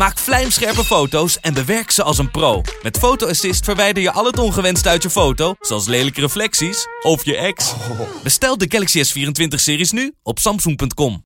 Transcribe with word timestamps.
Maak 0.00 0.18
vlijmscherpe 0.18 0.84
foto's 0.84 1.40
en 1.40 1.54
bewerk 1.54 1.90
ze 1.90 2.02
als 2.02 2.18
een 2.18 2.30
pro. 2.30 2.62
Met 2.82 2.98
Photo 2.98 3.28
Assist 3.28 3.64
verwijder 3.64 4.02
je 4.02 4.12
al 4.12 4.24
het 4.24 4.38
ongewenst 4.38 4.86
uit 4.86 5.02
je 5.02 5.10
foto, 5.10 5.54
zoals 5.60 5.86
lelijke 5.86 6.20
reflecties 6.20 6.86
of 7.02 7.24
je 7.24 7.36
ex. 7.36 7.74
Bestel 8.22 8.58
de 8.58 8.66
Galaxy 8.68 9.02
S24-series 9.04 9.90
nu 9.90 10.14
op 10.22 10.38
samsung.com. 10.38 11.24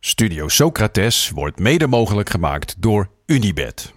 Studio 0.00 0.48
Socrates 0.48 1.30
wordt 1.34 1.58
mede 1.58 1.86
mogelijk 1.86 2.30
gemaakt 2.30 2.74
door 2.78 3.10
Unibed. 3.26 3.92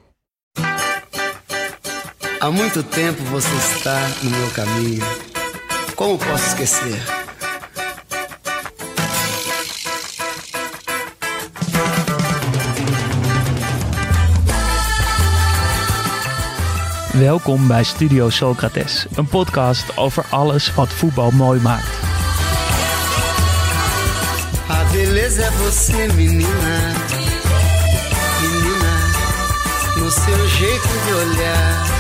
Há 2.40 2.52
muito 2.52 2.84
tempo 2.84 3.24
você 3.24 3.56
está 3.56 4.00
no 4.22 4.30
meu 4.30 4.50
caminho. 4.52 5.06
Como 5.96 6.18
posso 6.18 6.46
esquecer? 6.48 7.23
Welkom 17.20 17.68
bij 17.68 17.84
Studio 17.84 18.30
Socrates, 18.30 19.06
een 19.16 19.28
podcast 19.28 19.98
over 19.98 20.26
alles 20.30 20.74
wat 20.74 20.88
voetbal 20.90 21.32
mooi 21.32 21.62
maakt. 21.62 22.04
A 24.70 24.92
beleza 24.92 25.44
é 25.44 25.52
você, 25.52 26.14
menina. 26.16 26.94
Menina, 28.42 28.94
no 29.98 30.10
seu 30.10 30.48
jeito 30.60 30.88
de 31.06 31.14
olhar. 31.26 31.92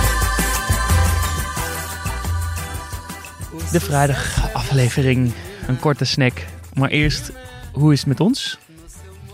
De 3.72 3.80
vrijdag 3.80 4.54
aflevering, 4.54 5.34
een 5.68 5.80
korte 5.80 6.06
snack. 6.06 6.46
Maar 6.74 6.90
eerst, 6.90 7.32
hoe 7.74 7.94
is 7.94 8.00
het 8.00 8.08
met 8.08 8.20
ons? 8.20 8.58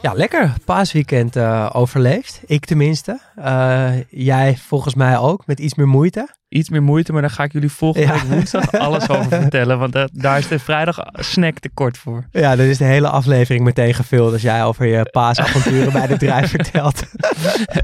Ja, 0.01 0.13
lekker. 0.13 0.53
Paasweekend 0.65 1.35
eh, 1.35 1.69
overleefd. 1.73 2.41
Ik 2.45 2.65
tenminste. 2.65 3.19
Eh, 3.35 3.91
jij 4.09 4.57
volgens 4.57 4.95
mij 4.95 5.17
ook, 5.17 5.45
met 5.47 5.59
iets 5.59 5.73
meer 5.75 5.87
moeite. 5.87 6.29
Iets 6.49 6.69
meer 6.69 6.83
moeite, 6.83 7.11
maar 7.11 7.21
daar 7.21 7.29
ga 7.31 7.43
ik 7.43 7.51
jullie 7.53 7.71
volgende 7.71 8.07
Ja. 8.07 8.13
week 8.13 8.23
woensdag 8.23 8.71
alles 8.79 9.09
over 9.09 9.29
vertellen. 9.41 9.79
Want 9.79 9.93
daar 10.13 10.37
is 10.37 10.47
de 10.47 10.59
vrijdag 10.59 10.97
snack 11.11 11.59
te 11.59 11.69
kort 11.73 11.97
voor. 11.97 12.25
Ja, 12.31 12.55
dat 12.55 12.65
is 12.65 12.77
de 12.77 12.83
hele 12.83 13.07
aflevering 13.09 13.63
meteen 13.63 13.93
gevuld 13.93 14.31
als 14.33 14.41
jij 14.41 14.63
over 14.63 14.85
je 14.85 15.07
paasavonturen 15.11 15.91
bij 15.93 16.07
de 16.07 16.17
drijf 16.17 16.49
vertelt. 16.59 17.03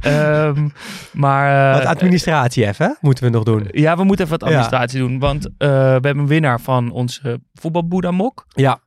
Ehm, 0.02 0.67
maar 1.13 1.71
eh, 1.71 1.77
Wat 1.77 1.88
administratie 1.95 2.67
even, 2.67 2.86
hè? 2.86 2.91
moeten 3.02 3.23
we 3.23 3.30
nog 3.30 3.43
doen. 3.43 3.67
ja, 3.71 3.97
we 3.97 4.03
moeten 4.03 4.25
even 4.25 4.39
wat 4.39 4.49
Ja. 4.49 4.55
administratie 4.55 4.99
doen. 4.99 5.19
Want 5.19 5.43
we 5.58 5.66
hebben 5.66 6.17
een 6.17 6.27
winnaar 6.27 6.59
van 6.61 6.91
onze 6.91 7.39
voetbalboeddha 7.53 8.11
mok. 8.11 8.45
Ja, 8.47 8.80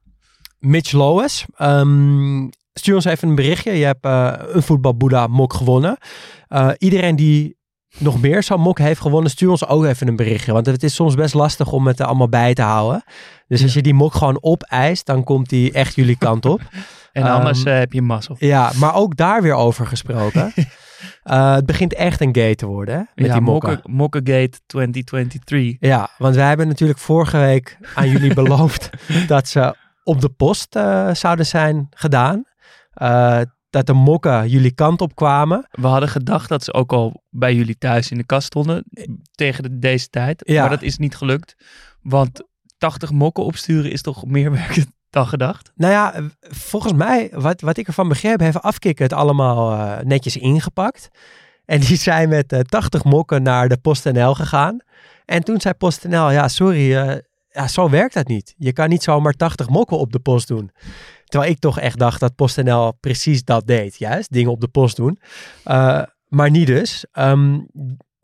Mitch 0.59 0.93
Lois. 0.93 1.45
Ehm, 1.57 2.49
stuur 2.79 2.95
ons 2.95 3.05
even 3.05 3.29
een 3.29 3.35
berichtje. 3.35 3.73
Je 3.73 3.85
hebt 3.85 4.05
eh, 4.05 4.33
een 4.39 4.63
voetbalboeddha 4.63 5.27
mok 5.27 5.53
gewonnen. 5.53 5.97
Eh, 6.49 6.69
iedereen 6.79 7.17
die 7.17 7.57
nog 7.99 8.21
meer 8.21 8.43
zo'n 8.43 8.61
mok 8.61 8.79
heeft 8.79 9.01
gewonnen, 9.01 9.31
stuur 9.31 9.51
ons 9.51 9.67
ook 9.67 9.85
even 9.85 10.09
een 10.09 10.17
berichtje. 10.17 10.53
Want 10.53 10.67
het 10.67 10.83
is 10.83 10.95
soms 10.95 11.15
best 11.15 11.35
lastig 11.35 11.73
om 11.73 11.87
het 11.87 12.01
er 12.01 12.07
allemaal 12.07 12.29
bij 12.29 12.55
te 12.55 12.63
houden. 12.63 13.03
Dus 13.47 13.63
als 13.63 13.75
je 13.75 13.83
die 13.83 13.95
mok 13.95 14.15
gewoon 14.15 14.39
opeist, 14.41 15.07
dan 15.07 15.25
komt 15.25 15.49
die 15.49 15.73
echt 15.73 15.95
jullie 15.95 16.17
kant 16.19 16.47
op. 16.47 16.61
En 17.13 17.25
Ehm, 17.25 17.33
anders 17.33 17.65
eh, 17.65 17.79
heb 17.79 17.93
je 17.93 18.03
mazzel. 18.03 18.37
Ja, 18.39 18.71
maar 18.77 18.95
ook 18.95 19.17
daar 19.17 19.43
weer 19.43 19.55
over 19.55 19.87
gesproken. 19.87 20.53
Het 21.23 21.67
begint 21.67 21.95
echt 21.95 22.21
een 22.21 22.35
gay 22.35 22.55
te 22.55 22.67
worden, 22.67 22.95
hè? 22.95 23.01
Met 23.15 23.27
ja, 23.27 23.33
die 23.33 23.43
mokken. 23.43 23.71
Mokke- 23.71 23.91
Mokkegate 23.91 24.59
2023. 24.67 25.89
Ja, 25.89 26.09
want 26.19 26.35
wij 26.35 26.49
hebben 26.49 26.69
natuurlijk 26.69 26.99
vorige 26.99 27.39
week 27.39 27.79
aan 27.95 28.09
jullie 28.09 28.35
beloofd 28.43 28.91
dat 29.27 29.49
ze 29.49 29.75
op 30.05 30.21
de 30.21 30.29
post 30.29 30.79
zouden 31.13 31.47
zijn 31.47 31.87
gedaan. 31.91 32.45
Eh, 32.99 33.41
dat 33.71 33.87
de 33.87 33.93
mokken 33.93 34.49
jullie 34.49 34.75
kant 34.75 35.01
op 35.01 35.15
kwamen. 35.15 35.69
We 35.71 35.87
hadden 35.87 36.09
gedacht 36.09 36.49
dat 36.49 36.65
ze 36.65 36.73
ook 36.73 36.93
al 36.93 37.23
bij 37.31 37.55
jullie 37.55 37.79
thuis 37.79 38.11
in 38.11 38.17
de 38.17 38.27
kast 38.27 38.47
stonden 38.47 38.85
tegen 39.35 39.63
de, 39.63 39.79
deze 39.79 40.09
tijd. 40.09 40.43
Ja. 40.45 40.61
Maar 40.61 40.71
dat 40.71 40.83
is 40.83 40.99
niet 40.99 41.17
gelukt. 41.17 41.55
Want 42.03 42.43
80 42.79 43.11
mokken 43.11 43.45
opsturen 43.45 43.91
is 43.91 44.03
toch 44.03 44.27
meer 44.27 44.53
werk 44.63 44.85
dan 45.11 45.27
gedacht? 45.27 45.73
Nou 45.75 45.93
ja, 45.93 46.15
eh, 46.15 46.25
volgens 46.41 46.93
mij, 46.93 47.31
wat, 47.33 47.61
wat 47.61 47.77
ik 47.77 47.87
ervan 47.87 48.09
begreep, 48.09 48.41
heeft 48.41 48.63
Afkikken 48.63 49.05
het 49.05 49.13
allemaal 49.13 49.73
eh, 49.73 50.05
netjes 50.05 50.37
ingepakt. 50.37 51.11
En 51.69 51.81
die 51.81 51.97
zijn 51.97 52.29
met 52.29 52.53
eh, 52.53 52.61
80 52.61 53.05
mokken 53.05 53.43
naar 53.43 53.69
de 53.69 53.77
PostNL 53.77 54.35
gegaan. 54.35 54.79
En 55.25 55.45
toen 55.45 55.61
zei 55.61 55.75
PostNL, 55.75 56.31
ja 56.31 56.49
sorry, 56.49 56.97
eh, 56.97 57.17
ja, 57.51 57.69
zo 57.69 57.91
werkt 57.91 58.15
dat 58.15 58.29
niet. 58.29 58.55
Je 58.57 58.73
kan 58.73 58.89
niet 58.89 59.03
zomaar 59.03 59.33
80 59.33 59.69
mokken 59.69 59.99
op 59.99 60.13
de 60.13 60.19
post 60.19 60.49
doen. 60.49 60.71
Terwijl 61.29 61.53
ik 61.53 61.59
toch 61.59 61.79
echt 61.81 61.99
dacht 61.99 62.21
dat 62.21 62.35
PostNL 62.35 62.93
precies 63.01 63.45
dat 63.45 63.67
deed. 63.67 63.97
Juist, 63.99 64.33
dingen 64.33 64.51
op 64.51 64.61
de 64.61 64.69
post 64.69 64.97
doen. 64.97 65.19
Eh, 65.65 66.03
maar 66.29 66.51
niet 66.51 66.67
dus. 66.67 67.05
Ehm, 67.13 67.59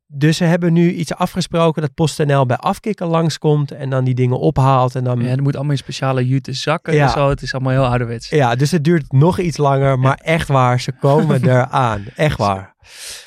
dus 0.06 0.36
ze 0.36 0.44
hebben 0.44 0.72
nu 0.72 0.92
iets 0.92 1.14
afgesproken 1.14 1.82
dat 1.82 1.94
PostNL 1.94 2.46
bij 2.46 2.56
Afkikken 2.56 3.06
langskomt 3.06 3.70
en 3.72 3.90
dan 3.90 4.04
die 4.04 4.14
dingen 4.14 4.38
ophaalt. 4.38 4.94
En 4.94 5.04
dan 5.04 5.20
Ja, 5.20 5.28
er 5.30 5.42
moet 5.42 5.54
allemaal 5.54 5.72
in 5.72 5.78
speciale 5.78 6.26
jute 6.26 6.52
zakken 6.52 6.94
Ja. 6.94 7.04
en 7.04 7.10
zo. 7.10 7.28
Het 7.28 7.42
is 7.42 7.52
allemaal 7.54 7.72
heel 7.72 7.86
ouderwets. 7.86 8.28
Ja, 8.28 8.54
dus 8.54 8.70
het 8.70 8.84
duurt 8.84 9.12
nog 9.12 9.38
iets 9.38 9.56
langer, 9.56 9.98
maar 9.98 10.18
echt 10.22 10.48
waar, 10.48 10.80
ze 10.80 10.92
komen 10.92 11.44
eraan. 11.48 12.04
Echt 12.16 12.38
waar. 12.38 12.74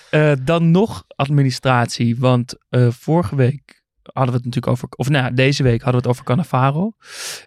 Eh, 0.09 0.31
dan 0.43 0.71
nog 0.71 1.03
administratie. 1.15 2.19
Want 2.19 2.55
eh, 2.69 2.87
vorige 2.89 3.35
week 3.35 3.76
hadden 4.13 4.33
we 4.33 4.37
het 4.37 4.45
natuurlijk 4.45 4.67
over... 4.67 4.87
Of 4.89 5.09
nou, 5.09 5.33
deze 5.33 5.63
week 5.63 5.81
hadden 5.81 6.01
we 6.01 6.07
het 6.07 6.17
over 6.17 6.23
Cannavaro. 6.23 6.91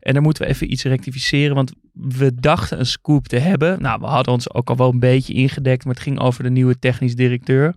En 0.01 0.13
daar 0.13 0.23
moeten 0.23 0.43
we 0.43 0.49
even 0.49 0.73
iets 0.73 0.83
rectificeren. 0.83 1.55
Want 1.55 1.73
we 1.93 2.35
dachten 2.35 2.79
een 2.79 2.87
scoop 2.87 3.29
te 3.29 3.39
hebben. 3.39 3.83
Nou, 3.83 4.01
we 4.01 4.07
hadden 4.07 4.33
ons 4.33 4.53
ook 4.53 4.69
al 4.69 4.77
wel 4.77 4.91
een 4.91 4.99
beetje 4.99 5.33
ingedekt. 5.33 5.85
Maar 5.85 5.95
het 5.95 6.03
ging 6.03 6.21
over 6.21 6.43
de 6.43 6.51
nieuwe 6.51 6.79
technisch 6.79 7.15
directeur. 7.15 7.75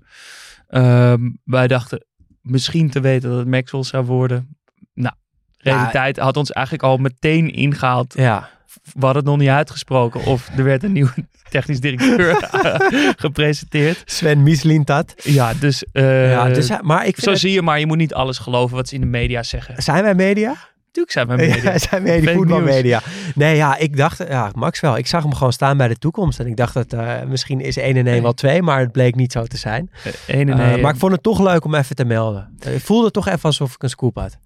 Ehm, 0.67 1.29
wij 1.43 1.67
dachten 1.67 2.05
misschien 2.41 2.89
te 2.89 2.99
weten 2.99 3.29
dat 3.29 3.39
het 3.39 3.47
Maxwell 3.47 3.83
zou 3.83 4.05
worden. 4.05 4.57
Nou, 4.93 5.15
realiteit 5.57 6.17
had 6.17 6.37
ons 6.37 6.51
eigenlijk 6.51 6.85
al 6.85 6.97
meteen 6.97 7.49
ingehaald. 7.53 8.13
Ja, 8.17 8.49
We 8.83 8.91
hadden 9.05 9.15
het 9.15 9.25
nog 9.31 9.37
niet 9.37 9.49
uitgesproken. 9.49 10.23
Of 10.25 10.49
er 10.57 10.63
werd 10.63 10.83
een 10.83 10.91
nieuwe 10.91 11.13
technisch 11.49 11.79
directeur 11.79 12.35
gepresenteerd. 13.17 14.01
Sven 14.05 14.43
Mieslint 14.43 14.87
dat. 14.87 15.13
Ja, 15.23 15.53
dus, 15.59 15.83
eh, 15.91 16.31
ja, 16.31 16.49
dus, 16.49 16.69
maar 16.81 16.99
ik 17.05 17.13
vind 17.13 17.23
zo 17.25 17.29
het- 17.29 17.39
zie 17.39 17.51
je 17.51 17.61
maar, 17.61 17.79
je 17.79 17.85
moet 17.87 17.97
niet 17.97 18.13
alles 18.13 18.37
geloven 18.37 18.75
wat 18.75 18.87
ze 18.87 18.95
in 18.95 19.01
de 19.01 19.07
media 19.07 19.43
zeggen. 19.43 19.81
zijn 19.83 20.03
wij 20.03 20.15
media? 20.15 20.55
Natuurlijk 20.85 21.13
zijn 21.13 21.27
we 21.27 21.35
media. 21.35 21.63
Ja, 21.71 21.77
zijn 21.77 22.03
media, 22.03 22.33
voetbalmedia. 22.33 23.01
Nee, 23.35 23.55
ja, 23.55 23.77
ik 23.77 23.97
dacht, 23.97 24.17
ja, 24.27 24.51
Maxwell, 24.55 24.97
ik 24.97 25.07
zag 25.07 25.23
hem 25.23 25.33
gewoon 25.33 25.53
staan 25.53 25.77
bij 25.77 25.87
de 25.87 25.97
toekomst. 25.97 26.39
En 26.39 26.47
ik 26.47 26.55
dacht 26.57 26.73
dat 26.73 26.93
eh, 26.93 27.21
misschien 27.27 27.59
is 27.61 27.77
1 27.77 27.85
en 27.89 27.95
1 27.95 28.03
Nee. 28.03 28.21
wel 28.21 28.33
2, 28.33 28.61
maar 28.61 28.79
het 28.79 28.91
bleek 28.91 29.15
niet 29.15 29.31
zo 29.31 29.43
te 29.43 29.57
zijn. 29.57 29.89
Eh, 30.03 30.35
1 30.35 30.49
en 30.49 30.59
Eh, 30.59 30.71
1. 30.71 30.81
maar 30.81 30.93
ik 30.93 30.99
vond 30.99 31.11
het 31.11 31.23
toch 31.23 31.39
leuk 31.39 31.65
om 31.65 31.75
even 31.75 31.95
te 31.95 32.05
melden. 32.05 32.55
Ik 32.69 32.81
voelde 32.81 33.11
toch 33.11 33.27
even 33.27 33.41
alsof 33.43 33.73
ik 33.73 33.83
een 33.83 33.89
scoop 33.89 34.15
had. 34.15 34.37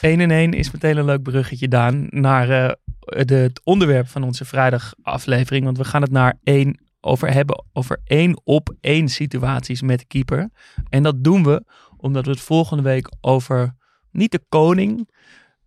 1 0.00 0.20
en 0.20 0.30
1 0.30 0.52
is 0.52 0.70
meteen 0.70 0.96
een 0.96 1.04
leuk 1.04 1.22
bruggetje, 1.22 1.68
Daan, 1.68 2.06
naar 2.10 2.76
de, 3.26 3.34
het 3.34 3.60
onderwerp 3.64 4.08
van 4.08 4.22
onze 4.22 4.44
vrijdagaflevering. 4.44 5.64
Want 5.64 5.76
we 5.76 5.84
gaan 5.84 6.02
het 6.02 6.10
naar 6.10 6.38
één 6.42 6.80
over 7.00 7.32
hebben, 7.32 7.64
over 7.72 8.00
één 8.04 8.40
op 8.44 8.74
één 8.80 9.08
situaties 9.08 9.82
met 9.82 9.98
de 9.98 10.04
keeper. 10.04 10.50
En 10.88 11.02
dat 11.02 11.24
doen 11.24 11.44
we 11.44 11.64
omdat 11.96 12.24
we 12.24 12.30
het 12.30 12.40
volgende 12.40 12.82
week 12.82 13.12
over 13.20 13.74
niet 14.10 14.32
de 14.32 14.44
koning, 14.48 15.08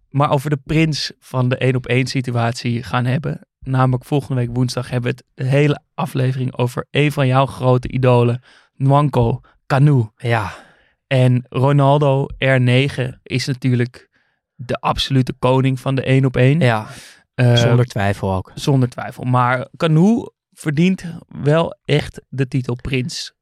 maar 0.09 0.31
over 0.31 0.49
de 0.49 0.59
prins 0.65 1.11
van 1.19 1.49
de 1.49 1.57
één 1.57 1.75
op 1.75 1.85
één 1.85 2.07
situatie 2.07 2.83
gaan 2.83 3.05
hebben. 3.05 3.47
Namelijk 3.59 4.05
volgende 4.05 4.41
week 4.41 4.55
woensdag 4.55 4.89
hebben 4.89 5.11
we 5.11 5.17
het 5.17 5.25
de 5.33 5.57
hele 5.57 5.81
aflevering 5.93 6.57
over 6.57 6.87
een 6.91 7.11
van 7.11 7.27
jouw 7.27 7.45
grote 7.45 7.87
idolen, 7.87 8.41
Nwanko 8.75 9.41
Kanu. 9.65 10.09
Ja, 10.17 10.53
En 11.07 11.45
Ronaldo 11.49 12.27
R9 12.33 13.09
is 13.23 13.45
natuurlijk 13.45 14.09
de 14.55 14.75
absolute 14.75 15.33
koning 15.33 15.79
van 15.79 15.95
de 15.95 16.03
1 16.03 16.25
op 16.25 16.37
1. 16.37 16.59
ja 16.59 16.87
zonder 17.35 17.85
twijfel 17.85 18.33
ook. 18.33 18.51
zonder 18.53 18.89
twijfel. 18.89 19.23
Maar 19.23 19.67
Canu 19.77 20.29
verdient 20.51 21.05
wel 21.27 21.77
echt 21.85 22.21
de 22.29 22.47
titel 22.47 22.75
prins. 22.75 23.33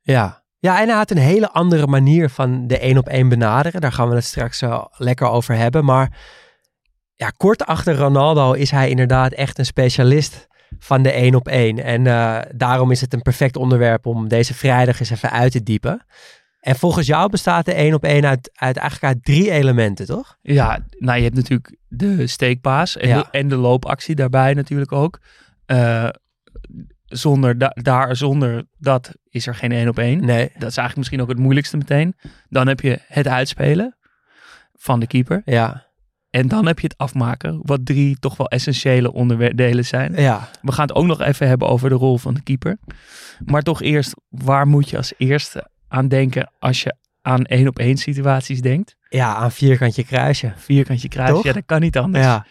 Ja. 0.00 0.42
Ja, 0.58 0.80
en 0.80 0.88
hij 0.88 0.96
had 0.96 1.10
een 1.10 1.16
hele 1.16 1.50
andere 1.50 1.86
manier 1.86 2.28
van 2.28 2.66
de 2.66 2.78
één 2.78 2.98
op 2.98 3.08
één 3.08 3.28
benaderen. 3.28 3.80
Daar 3.80 3.92
gaan 3.92 4.08
we 4.08 4.14
het 4.14 4.24
straks 4.24 4.62
eh, 4.62 4.84
lekker 4.96 5.28
over 5.28 5.54
hebben. 5.54 5.84
Maar 5.84 6.18
ja, 7.14 7.28
kort 7.36 7.66
achter 7.66 7.96
Ronaldo 7.96 8.52
is 8.52 8.70
hij 8.70 8.88
inderdaad 8.88 9.32
echt 9.32 9.58
een 9.58 9.64
specialist 9.64 10.48
van 10.78 11.02
de 11.02 11.12
één 11.12 11.34
op 11.34 11.48
één. 11.48 11.84
En 11.84 12.06
eh, 12.06 12.38
daarom 12.54 12.90
is 12.90 13.00
het 13.00 13.12
een 13.12 13.22
perfect 13.22 13.56
onderwerp 13.56 14.06
om 14.06 14.28
deze 14.28 14.54
vrijdag 14.54 15.00
eens 15.00 15.10
even 15.10 15.30
uit 15.30 15.52
te 15.52 15.62
diepen. 15.62 16.06
En 16.60 16.76
volgens 16.76 17.06
jou 17.06 17.30
bestaat 17.30 17.64
de 17.64 17.72
één 17.74 17.94
op 17.94 18.04
één 18.04 18.24
uit, 18.26 18.50
uit 18.54 18.76
eigenlijk 18.76 19.14
uit 19.14 19.24
drie 19.24 19.50
elementen, 19.50 20.06
toch? 20.06 20.36
Ja, 20.42 20.78
nou 20.98 21.16
je 21.16 21.22
hebt 21.24 21.34
natuurlijk 21.36 21.76
de 21.88 22.26
steekpaas 22.26 22.96
en, 22.96 23.08
Ja. 23.08 23.18
de, 23.22 23.26
en 23.38 23.48
de 23.48 23.56
loopactie 23.56 24.14
daarbij 24.14 24.54
natuurlijk 24.54 24.92
ook. 24.92 25.20
Eh, 25.66 26.08
zonder 27.04 27.58
da- 27.58 27.76
daar, 27.82 28.16
zonder 28.16 28.64
dat 28.78 29.14
is 29.28 29.46
er 29.46 29.54
geen 29.54 29.72
één 29.72 29.88
op 29.88 29.98
één. 29.98 30.24
Nee. 30.24 30.44
Dat 30.44 30.70
is 30.70 30.76
eigenlijk 30.76 30.96
misschien 30.96 31.20
ook 31.22 31.28
het 31.28 31.38
moeilijkste 31.38 31.76
meteen. 31.76 32.14
Dan 32.48 32.66
heb 32.68 32.80
je 32.80 32.98
het 33.06 33.28
uitspelen 33.28 33.96
van 34.74 35.00
de 35.00 35.06
keeper. 35.06 35.42
Ja. 35.44 35.88
En 36.30 36.48
dan 36.48 36.66
heb 36.66 36.78
je 36.78 36.86
het 36.86 36.98
afmaken, 36.98 37.60
wat 37.62 37.86
drie 37.86 38.18
toch 38.18 38.36
wel 38.36 38.48
essentiële 38.48 39.12
onderdelen 39.12 39.84
zijn. 39.84 40.14
Ja. 40.14 40.48
We 40.62 40.72
gaan 40.72 40.86
het 40.86 40.96
ook 40.96 41.06
nog 41.06 41.20
even 41.20 41.48
hebben 41.48 41.68
over 41.68 41.88
de 41.88 41.94
rol 41.94 42.18
van 42.18 42.34
de 42.34 42.42
keeper. 42.42 42.78
Maar 43.44 43.62
toch 43.62 43.82
eerst, 43.82 44.14
waar 44.28 44.66
moet 44.66 44.90
je 44.90 44.96
als 44.96 45.12
eerste 45.16 45.69
aan 45.90 46.08
denken 46.08 46.52
als 46.58 46.82
je 46.82 46.94
aan 47.22 47.44
één 47.44 47.68
op 47.68 47.78
één 47.78 47.96
situaties 47.96 48.60
denkt? 48.60 48.96
Ja, 49.08 49.34
aan 49.34 49.52
vierkantje 49.52 50.04
kruisje. 50.04 50.52
Vierkantje 50.56 51.08
kruis, 51.08 51.30
Toch? 51.30 51.44
ja 51.44 51.52
dat 51.52 51.62
kan 51.66 51.80
niet 51.80 51.98
anders. 51.98 52.24
Ja. 52.24 52.46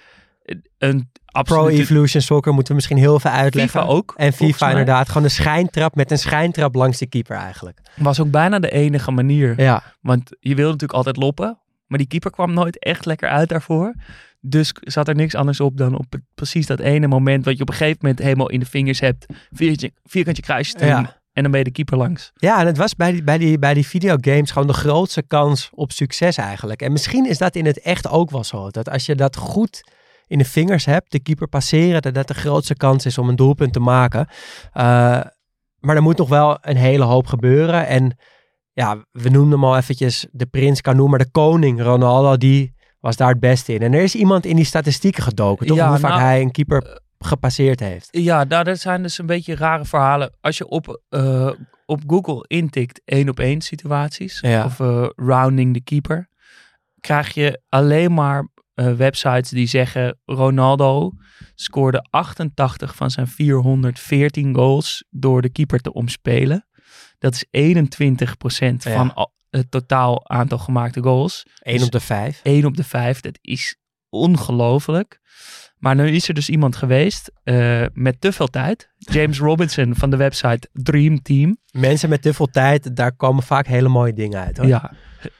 Een 0.78 1.12
Pro 1.44 1.68
Evolution 1.68 2.22
Soccer 2.22 2.54
moeten 2.54 2.72
we 2.72 2.76
misschien 2.76 2.98
heel 2.98 3.16
even 3.16 3.32
uitleggen. 3.32 3.80
FIFA 3.80 3.92
ook. 3.92 4.14
En 4.18 4.34
FIFA 4.34 4.70
inderdaad. 4.70 5.08
Gewoon 5.08 5.24
een 5.24 5.30
schijntrap 5.30 5.96
met 5.96 6.12
een 6.12 6.18
schijntrap 6.18 6.76
langs 6.76 6.98
de 6.98 7.08
keeper 7.08 7.38
eigenlijk. 7.38 7.80
Was 7.96 8.20
ook 8.20 8.32
bijna 8.32 8.60
de 8.60 8.72
enige 8.72 9.12
manier. 9.12 9.62
Ja. 9.62 9.84
Want 10.02 10.30
je 10.40 10.56
wilde 10.56 10.72
natuurlijk 10.72 10.94
altijd 10.94 11.18
loppen. 11.18 11.60
Maar 11.88 11.98
die 11.98 12.08
keeper 12.08 12.32
kwam 12.32 12.54
nooit 12.54 12.80
echt 12.80 13.06
lekker 13.06 13.30
uit 13.30 13.50
daarvoor. 13.50 13.94
Dus 14.42 14.74
zat 14.80 15.08
er 15.08 15.16
niks 15.16 15.36
anders 15.36 15.60
op 15.60 15.78
dan 15.78 15.98
op 15.98 16.06
precies 16.36 16.66
dat 16.66 16.80
ene 16.80 17.08
moment. 17.08 17.46
Wat 17.46 17.56
je 17.56 17.62
op 17.62 17.70
een 17.70 17.76
gegeven 17.76 17.98
moment 18.02 18.20
helemaal 18.20 18.50
in 18.50 18.60
de 18.60 18.66
vingers 18.66 19.00
hebt. 19.00 19.26
Vierkantje, 19.52 19.92
vierkantje 20.04 20.44
kruisje. 20.44 20.86
Ja. 20.86 21.19
En 21.34 21.42
dan 21.42 21.52
ben 21.52 21.60
je 21.60 21.66
de 21.66 21.72
keeper 21.72 21.98
langs. 21.98 22.32
Ja, 22.36 22.60
en 22.60 22.66
het 22.66 22.78
was 22.78 22.96
bij 22.96 23.12
die, 23.12 23.24
bij, 23.24 23.38
die, 23.38 23.60
bij 23.60 23.74
die 23.74 23.88
videogames 23.88 24.52
gewoon 24.52 24.68
de 24.68 24.74
grootste 24.74 25.24
kans 25.24 25.70
op 25.74 25.92
succes 25.92 26.38
eigenlijk. 26.38 26.82
En 26.82 26.92
misschien 26.92 27.30
is 27.30 27.38
dat 27.38 27.56
in 27.56 27.66
het 27.66 27.80
echt 27.80 28.08
ook 28.08 28.32
wel 28.32 28.44
zo. 28.44 28.70
Dat 28.70 28.90
als 28.90 29.06
je 29.06 29.16
dat 29.16 29.36
goed 29.36 29.92
in 30.28 30.38
de 30.38 30.46
vingers 30.46 30.86
hebt, 30.86 31.12
de 31.12 31.20
keeper 31.20 31.48
passeren, 31.48 32.02
dat 32.02 32.14
dat 32.14 32.28
de 32.28 32.34
grootste 32.34 32.76
kans 32.76 33.06
is 33.06 33.18
om 33.18 33.30
een 33.30 33.36
doelpunt 33.36 33.74
te 33.74 33.80
maken. 33.80 34.28
Eh, 34.72 35.22
maar 35.80 35.96
er 35.96 36.02
moet 36.02 36.18
nog 36.18 36.30
wel 36.30 36.58
een 36.62 36.78
hele 36.78 37.04
hoop 37.04 37.28
gebeuren. 37.28 37.88
En 37.88 38.18
ja, 38.74 39.06
we 39.12 39.30
noemden 39.30 39.52
hem 39.52 39.64
al 39.64 39.78
eventjes 39.78 40.28
de 40.32 40.46
prins 40.46 40.82
Canu, 40.82 41.08
maar 41.08 41.20
de 41.20 41.32
koning 41.32 41.82
Ronaldo, 41.82 42.38
die 42.38 42.74
was 43.00 43.16
daar 43.16 43.30
het 43.30 43.40
beste 43.40 43.74
in. 43.74 43.82
En 43.82 43.94
er 43.94 44.04
is 44.04 44.16
iemand 44.16 44.46
in 44.46 44.56
die 44.56 44.66
statistieken 44.66 45.24
gedoken, 45.24 45.68
toch? 45.68 45.78
Ja, 45.78 45.90
Hoe 45.90 45.98
vaak 45.98 46.12
nou, 46.12 46.24
hij 46.24 46.42
een 46.42 46.52
keeper 46.52 47.02
gepasseerd 47.26 47.80
heeft. 47.80 48.08
Ja, 48.12 48.44
nou, 48.44 48.64
dat 48.64 48.80
zijn 48.80 49.02
dus 49.02 49.18
een 49.18 49.26
beetje 49.26 49.56
rare 49.56 49.86
verhalen. 49.86 50.38
Als 50.42 50.58
je 50.58 50.68
op, 50.68 51.02
eh, 51.10 51.52
op 51.86 52.02
Google 52.08 52.46
intikt 52.48 53.02
één 53.06 53.30
op 53.30 53.40
één 53.40 53.62
situaties. 53.62 54.40
Ja. 54.40 54.66
Of 54.66 54.80
eh, 54.80 55.08
rounding 55.16 55.74
the 55.74 55.82
keeper. 55.82 56.28
Krijg 57.00 57.34
je 57.34 57.62
alleen 57.70 58.14
maar 58.14 58.48
eh, 58.74 58.94
websites 58.94 59.50
die 59.50 59.68
zeggen 59.68 60.20
Ronaldo 60.26 61.12
scoorde 61.56 62.06
88 62.10 62.96
van 62.96 63.12
zijn 63.12 63.28
414 63.28 64.56
goals 64.56 65.04
door 65.10 65.42
de 65.42 65.50
keeper 65.50 65.80
te 65.80 65.94
omspelen. 65.94 66.68
Dat 67.18 67.34
is 67.34 67.46
21% 67.52 68.84
Ja. 68.84 68.96
van 68.96 69.14
al- 69.14 69.34
het 69.50 69.72
totaal 69.72 70.30
aantal 70.30 70.58
gemaakte 70.58 71.02
goals. 71.02 71.46
1 71.60 71.76
Dus- 71.78 71.86
op 71.86 71.92
de 71.92 72.00
5. 72.00 72.40
1 72.44 72.66
op 72.66 72.78
de 72.78 72.84
5, 72.84 73.20
dat 73.20 73.38
is 73.42 73.76
ongelooflijk. 74.10 75.20
Maar 75.80 75.96
nu 75.96 76.10
is 76.10 76.28
er 76.28 76.34
dus 76.34 76.50
iemand 76.50 76.76
geweest 76.76 77.32
eh, 77.44 77.86
met 77.94 78.22
te 78.22 78.32
veel 78.32 78.48
tijd. 78.48 78.90
James 78.98 79.40
Robinson 79.50 79.96
van 79.96 80.10
de 80.10 80.18
website 80.18 80.70
Dream 80.74 81.22
Team. 81.22 81.58
Mensen 81.72 82.10
met 82.10 82.22
te 82.22 82.34
veel 82.34 82.48
tijd, 82.48 82.96
daar 82.96 83.16
komen 83.16 83.44
vaak 83.44 83.68
hele 83.68 83.90
mooie 83.90 84.14
dingen 84.14 84.40
uit. 84.40 84.58
Hoor. 84.58 84.68
Ja, 84.68 84.92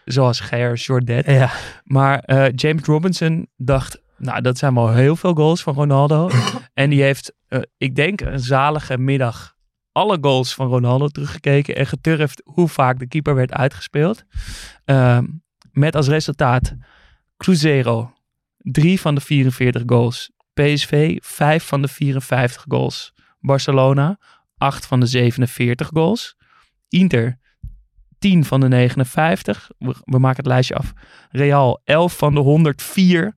zoals 0.06 0.40
Ger 0.40 0.74
Jordet. 0.74 1.26
Ja. 1.26 1.52
Maar 1.84 2.20
eh, 2.20 2.46
James 2.56 2.84
Robinson 2.84 3.48
dacht, 3.58 4.02
nou 4.18 4.42
dat 4.42 4.58
zijn 4.58 4.74
wel 4.74 4.94
heel 4.94 5.16
veel 5.16 5.34
goals 5.34 5.64
van 5.64 5.74
Ronaldo. 5.74 6.30
en 6.74 6.90
die 6.90 7.02
heeft, 7.02 7.34
eh, 7.48 7.60
ik 7.78 7.96
denk 7.96 8.22
een 8.22 8.40
zalige 8.40 8.98
middag 8.98 9.58
alle 9.92 10.18
goals 10.22 10.54
van 10.54 10.68
Ronaldo 10.68 11.08
teruggekeken. 11.08 11.76
En 11.76 11.86
geturfd 11.86 12.42
hoe 12.46 12.68
vaak 12.68 13.00
de 13.00 13.08
keeper 13.08 13.36
werd 13.36 13.54
uitgespeeld. 13.54 14.24
Ehm, 14.86 15.26
met 15.72 15.96
als 15.96 16.08
resultaat 16.08 16.76
Cruzeiro, 17.38 18.14
drie 18.62 19.00
van 19.00 19.16
de 19.16 19.22
44 19.22 19.84
goals. 19.86 20.32
PSV, 20.54 21.18
vijf 21.22 21.64
van 21.64 21.82
de 21.82 21.88
54 21.88 22.66
goals. 22.68 23.14
Barcelona, 23.40 24.20
acht 24.58 24.86
van 24.86 25.00
de 25.00 25.06
47 25.06 25.90
goals. 25.94 26.36
Inter, 26.88 27.40
10 28.20 28.46
van 28.46 28.60
de 28.60 28.68
59. 28.68 29.70
We, 29.78 29.96
we 30.04 30.20
maken 30.20 30.38
het 30.38 30.46
lijstje 30.46 30.76
af. 30.76 30.94
Real 31.30 31.82
11 31.84 32.18
van 32.18 32.34
de 32.34 32.40
104. 32.40 33.36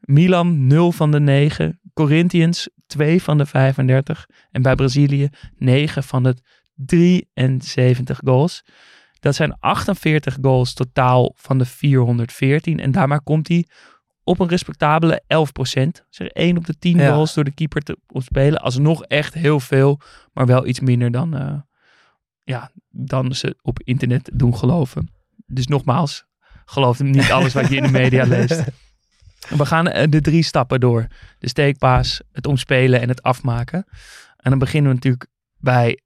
Milan 0.00 0.66
0 0.66 0.92
van 0.92 1.10
de 1.10 1.20
9. 1.20 1.80
Corinthians 1.94 2.68
2 2.86 3.22
van 3.22 3.38
de 3.38 3.46
35. 3.46 4.26
En 4.50 4.62
bij 4.62 4.74
Brazilië 4.74 5.28
9 5.56 6.02
van 6.02 6.22
de 6.22 6.36
73 6.74 8.20
goals. 8.24 8.64
Dat 9.20 9.34
zijn 9.34 9.56
48 9.58 10.38
goals 10.40 10.74
totaal 10.74 11.32
van 11.36 11.58
de 11.58 11.64
414. 11.64 12.80
En 12.80 12.90
daarmee 12.90 13.22
komt 13.22 13.48
hij 13.48 13.66
op 14.24 14.40
een 14.40 14.48
respectabele 14.48 15.22
11% 15.26 16.04
Zeg 16.08 16.28
1 16.28 16.56
op 16.56 16.66
de 16.66 16.78
10 16.78 16.96
Ja. 16.98 17.12
goals 17.12 17.34
door 17.34 17.44
de 17.44 17.54
keeper 17.54 17.82
te 17.82 17.96
spelen. 18.12 18.60
Alsnog 18.60 19.02
echt 19.04 19.34
heel 19.34 19.60
veel, 19.60 20.00
maar 20.32 20.46
wel 20.46 20.66
iets 20.66 20.80
minder 20.80 21.10
dan, 21.10 21.36
eh, 21.36 21.54
ja, 22.44 22.70
dan 22.90 23.34
ze 23.34 23.56
op 23.62 23.82
internet 23.82 24.30
doen 24.34 24.56
geloven. 24.56 25.10
Dus 25.46 25.66
nogmaals, 25.66 26.24
geloof 26.64 27.00
niet 27.02 27.30
alles 27.30 27.52
wat 27.52 27.68
je 27.68 27.76
in 27.76 27.82
de 27.82 27.90
media 27.90 28.24
leest. 28.36 28.64
We 29.48 29.66
gaan 29.66 29.88
eh, 29.88 30.10
de 30.10 30.20
drie 30.20 30.42
stappen 30.42 30.80
door. 30.80 31.06
De 31.38 31.48
steekpaas, 31.48 32.20
het 32.32 32.46
omspelen 32.46 33.00
en 33.00 33.08
het 33.08 33.22
afmaken. 33.22 33.84
En 34.36 34.50
dan 34.50 34.58
beginnen 34.58 34.88
we 34.90 34.94
natuurlijk 34.96 35.26
bij, 35.56 36.00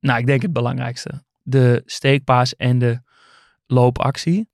nou 0.00 0.18
ik 0.18 0.26
denk 0.26 0.42
het 0.42 0.52
belangrijkste. 0.52 1.24
De 1.42 1.82
steekpaas 1.86 2.56
en 2.56 2.78
de 2.78 3.00
loopactie. 3.66 4.48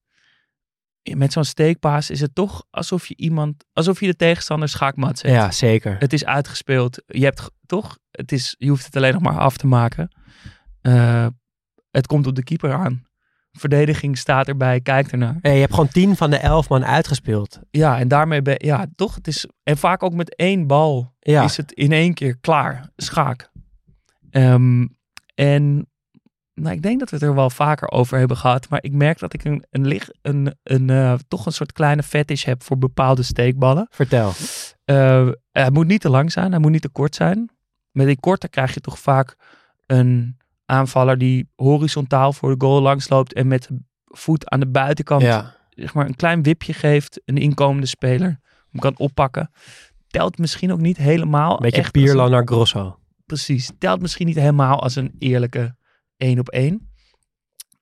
Met 1.03 1.33
zo'n 1.33 1.45
steekpaas 1.45 2.11
is 2.11 2.21
het 2.21 2.35
toch 2.35 2.65
alsof 2.71 3.07
je 3.07 3.17
iemand, 3.17 3.65
alsof 3.73 4.01
je 4.01 4.07
de 4.07 4.17
tegenstander 4.17 4.69
schaakmat 4.69 5.19
zet. 5.19 5.31
ja, 5.31 5.51
zeker. 5.51 5.97
Het 5.99 6.13
is 6.13 6.25
uitgespeeld. 6.25 7.03
Je 7.07 7.25
hebt 7.25 7.51
toch, 7.67 7.99
het 8.11 8.33
is, 8.33 8.55
je 8.59 8.69
hoeft 8.69 8.85
het 8.85 8.97
alleen 8.97 9.13
nog 9.13 9.23
maar 9.23 9.39
af 9.39 9.57
te 9.57 9.67
maken. 9.67 10.09
Eh, 10.81 11.27
het 11.91 12.07
komt 12.07 12.27
op 12.27 12.35
de 12.35 12.43
keeper 12.43 12.73
aan. 12.73 13.09
Verdediging 13.53 14.19
staat 14.19 14.49
erbij, 14.49 14.81
kijkt 14.81 15.13
ernaar. 15.13 15.39
Hey, 15.41 15.55
je 15.55 15.61
hebt 15.61 15.73
gewoon 15.73 15.89
10 15.89 16.17
van 16.17 16.31
de 16.31 16.37
11 16.37 16.69
man 16.69 16.85
uitgespeeld. 16.85 17.61
Ja, 17.71 17.99
en 17.99 18.09
daarmee 18.09 18.43
ben 18.43 18.55
ja, 18.59 18.87
toch, 18.97 19.15
het 19.15 19.27
is, 19.27 19.47
en 19.63 19.77
vaak 19.77 20.03
ook 20.03 20.15
met 20.15 20.37
één 20.37 20.67
bal 20.67 21.15
Ja, 21.19 21.45
is 21.45 21.57
het 21.57 21.73
in 21.73 21.93
één 21.93 22.15
keer 22.15 22.39
klaar. 22.41 22.91
Schaak. 22.97 23.51
Ehm, 24.31 24.87
en 25.35 25.90
nou, 26.61 26.75
ik 26.75 26.83
denk 26.83 26.99
dat 26.99 27.11
we 27.11 27.17
het 27.17 27.25
er 27.25 27.35
wel 27.35 27.51
vaker 27.51 27.91
over 27.91 28.19
hebben 28.19 28.37
gehad. 28.37 28.69
Maar 28.69 28.83
ik 28.83 28.93
merk 28.93 29.19
dat 29.19 29.33
ik 29.33 29.45
een, 29.45 29.65
een, 29.71 29.87
lig- 29.87 30.11
een, 30.23 30.55
een, 30.63 30.91
eh, 30.91 31.15
toch 31.29 31.47
een 31.47 31.53
soort 31.53 31.73
kleine 31.73 32.03
fetish 32.03 32.45
heb 32.45 32.63
voor 32.63 32.79
bepaalde 32.79 33.23
steekballen. 33.23 33.87
vertel. 33.91 34.33
Eh, 34.85 35.29
hij 35.53 35.71
moet 35.71 35.87
niet 35.87 36.01
te 36.01 36.11
lang 36.11 36.33
zijn, 36.33 36.51
hij 36.51 36.61
moet 36.61 36.71
niet 36.71 36.83
te 36.83 36.89
kort 36.89 37.15
zijn. 37.15 37.51
Met 37.91 38.07
die 38.07 38.21
korte 38.21 38.49
krijg 38.49 38.75
je 38.75 38.81
toch 38.81 38.99
vaak 38.99 39.37
een 39.87 40.37
aanvaller 40.67 41.19
die 41.19 41.49
horizontaal 41.57 42.33
voor 42.33 42.51
de 42.59 42.65
goal 42.67 42.81
langsloopt 42.83 43.33
en 43.33 43.47
met 43.49 43.63
de 43.69 43.79
voet 44.05 44.49
aan 44.51 44.61
de 44.61 44.69
buitenkant 44.69 45.23
Ja. 45.23 45.55
zeg 45.71 45.95
maar, 45.95 46.07
een 46.07 46.17
klein 46.17 46.43
wipje 46.43 46.73
geeft, 46.73 47.21
een 47.25 47.37
inkomende 47.37 47.87
speler 47.87 48.41
hem 48.71 48.81
kan 48.81 48.99
oppakken. 48.99 49.51
Telt 50.09 50.39
misschien 50.39 50.73
ook 50.73 50.81
niet 50.81 50.97
helemaal. 50.97 51.59
Beetje 51.59 51.77
een- 51.95 52.31
naar 52.31 52.47
Grosso. 52.47 52.99
Precies. 53.27 53.71
Telt 53.79 54.01
misschien 54.01 54.27
niet 54.27 54.37
helemaal 54.37 54.83
als 54.83 54.97
een 54.97 55.15
eerlijke 55.19 55.77
één 56.21 56.39
op 56.39 56.49
één. 56.49 56.89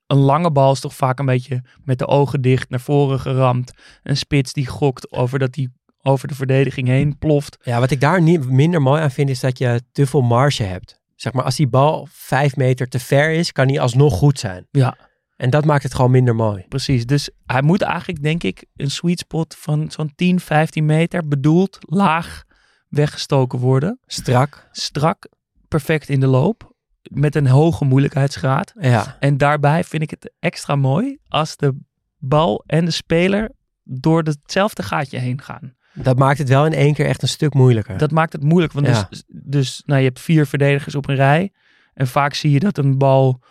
Een 0.06 0.18
lange 0.18 0.50
bal 0.50 0.72
is 0.72 0.80
toch 0.80 0.94
vaak 0.94 1.18
een 1.18 1.26
beetje 1.26 1.62
met 1.84 1.98
de 1.98 2.06
ogen 2.06 2.40
dicht 2.40 2.70
naar 2.70 2.80
voren 2.80 3.20
geramd. 3.20 3.72
Een 4.02 4.16
spits 4.16 4.52
die 4.52 4.66
gokt 4.66 5.12
over 5.12 5.38
dat 5.38 5.54
hij 5.54 5.68
over 6.02 6.28
de 6.28 6.34
verdediging 6.34 6.88
heen 6.88 7.18
ploft. 7.18 7.58
Ja, 7.62 7.80
wat 7.80 7.90
ik 7.90 8.00
daar 8.00 8.22
niet 8.22 8.50
minder 8.50 8.82
mooi 8.82 9.02
aan 9.02 9.10
vind, 9.10 9.30
is 9.30 9.40
dat 9.40 9.58
je 9.58 9.82
te 9.92 10.06
veel 10.06 10.22
marge 10.22 10.62
hebt. 10.62 11.00
Zeg 11.14 11.32
maar, 11.32 11.44
als 11.44 11.56
die 11.56 11.68
bal 11.68 12.08
vijf 12.10 12.56
meter 12.56 12.88
te 12.88 12.98
ver 12.98 13.30
is, 13.30 13.52
kan 13.52 13.66
die 13.66 13.80
alsnog 13.80 14.14
goed 14.14 14.38
zijn. 14.38 14.66
Ja. 14.70 14.96
En 15.36 15.50
dat 15.50 15.64
maakt 15.64 15.82
het 15.82 15.94
gewoon 15.94 16.10
minder 16.10 16.34
mooi. 16.34 16.64
Precies. 16.68 17.06
Dus 17.06 17.30
hij 17.46 17.62
moet 17.62 17.82
eigenlijk, 17.82 18.22
denk 18.22 18.42
ik, 18.42 18.64
een 18.76 18.90
sweet 18.90 19.18
spot 19.18 19.56
van 19.58 19.90
zo'n 19.90 20.12
10, 20.14 20.40
15 20.40 20.84
meter 20.84 21.28
bedoeld, 21.28 21.78
laag 21.80 22.44
weggestoken 22.88 23.58
worden. 23.58 24.00
Strak. 24.06 24.68
Strak, 24.72 25.28
perfect 25.68 26.08
in 26.08 26.20
de 26.20 26.26
loop. 26.26 26.76
Met 27.02 27.34
een 27.34 27.46
hoge 27.46 27.84
moeilijkheidsgraad. 27.84 28.72
Ja. 28.80 29.16
En 29.20 29.36
daarbij 29.36 29.84
vind 29.84 30.02
ik 30.02 30.10
het 30.10 30.32
extra 30.38 30.76
mooi 30.76 31.18
als 31.28 31.56
de 31.56 31.74
bal 32.18 32.64
en 32.66 32.84
de 32.84 32.90
speler 32.90 33.50
door 33.84 34.22
hetzelfde 34.22 34.82
gaatje 34.82 35.18
heen 35.18 35.42
gaan. 35.42 35.76
Dat 35.94 36.18
maakt 36.18 36.38
het 36.38 36.48
wel 36.48 36.66
in 36.66 36.72
één 36.72 36.94
keer 36.94 37.06
echt 37.06 37.22
een 37.22 37.28
stuk 37.28 37.54
moeilijker. 37.54 37.98
Dat 37.98 38.10
maakt 38.10 38.32
het 38.32 38.42
moeilijk. 38.42 38.72
Want 38.72 38.86
Ja. 38.86 39.06
dus, 39.10 39.24
dus 39.28 39.82
nou, 39.86 40.00
je 40.00 40.06
hebt 40.06 40.20
vier 40.20 40.46
verdedigers 40.46 40.94
op 40.94 41.08
een 41.08 41.14
rij. 41.14 41.52
En 41.94 42.06
vaak 42.06 42.34
zie 42.34 42.50
je 42.50 42.58
dat 42.60 42.78
een 42.78 42.98
bal 42.98 43.42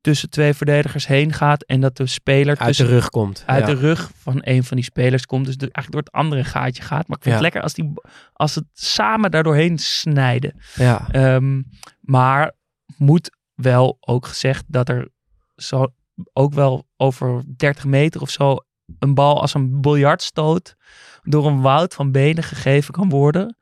tussen 0.00 0.30
twee 0.30 0.54
verdedigers 0.54 1.06
heen 1.06 1.32
gaat 1.32 1.62
en 1.62 1.80
dat 1.80 1.96
de 1.96 2.06
speler 2.06 2.58
Uit 2.58 2.66
tussen, 2.66 2.86
de 2.86 2.92
rug 2.92 3.08
komt. 3.10 3.42
uit 3.46 3.66
ja. 3.66 3.74
de 3.74 3.80
rug 3.80 4.10
van 4.16 4.38
een 4.40 4.64
van 4.64 4.76
die 4.76 4.84
spelers 4.84 5.26
komt. 5.26 5.46
Dus 5.46 5.56
de, 5.56 5.70
eigenlijk 5.72 5.92
door 5.92 6.02
het 6.02 6.12
andere 6.24 6.44
gaatje 6.44 6.82
gaat. 6.82 7.08
Maar 7.08 7.16
ik 7.16 7.22
vind 7.22 7.24
Ja. 7.24 7.32
het 7.32 7.40
lekker 7.42 7.62
als, 7.62 7.74
die, 7.74 7.92
als 8.32 8.54
het 8.54 8.64
samen 8.72 9.30
daardoorheen 9.30 9.78
snijden. 9.78 10.54
Ja. 10.74 11.08
Ehm, 11.10 11.62
maar 12.00 12.52
moet 12.96 13.30
wel 13.54 13.96
ook 14.00 14.26
gezegd 14.26 14.64
dat 14.66 14.88
er 14.88 15.08
zo 15.56 15.86
ook 16.32 16.54
wel 16.54 16.86
over 16.96 17.42
30 17.56 17.84
meter 17.84 18.20
of 18.20 18.30
zo 18.30 18.56
een 18.98 19.14
bal 19.14 19.40
als 19.40 19.54
een 19.54 19.80
biljartstoot 19.80 20.74
door 21.22 21.46
een 21.46 21.60
woud 21.60 21.94
van 21.94 22.12
benen 22.12 22.42
gegeven 22.44 22.92
kan 22.94 23.08
worden. 23.08 23.56